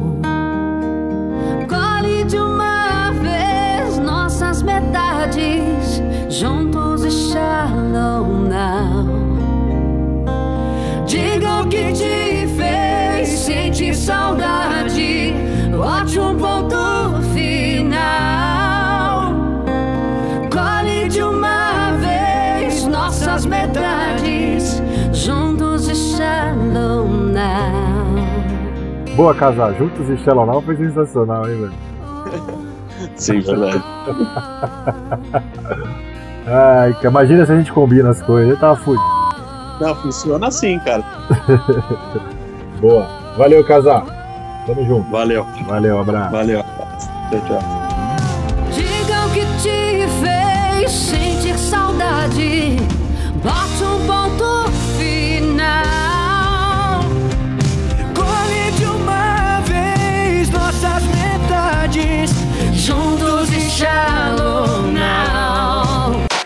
[1.69, 8.47] Colhe de uma vez nossas metades, juntos e shalom.
[29.17, 29.75] Boa, casar.
[29.75, 31.73] Juntos e Now foi sensacional, hein, velho?
[33.17, 33.83] Sim, verdade.
[36.47, 38.51] Ai, cara, imagina se a gente combina as coisas.
[38.51, 39.03] Eu tava fudido.
[39.81, 41.03] Não, funciona assim, cara.
[42.81, 43.07] Boa.
[43.37, 44.05] Valeu, casar.
[44.67, 45.11] Tamo junto.
[45.11, 46.31] Valeu, Valeu, abraço.
[46.31, 46.63] valeu.
[47.31, 47.82] Tchau, tchau.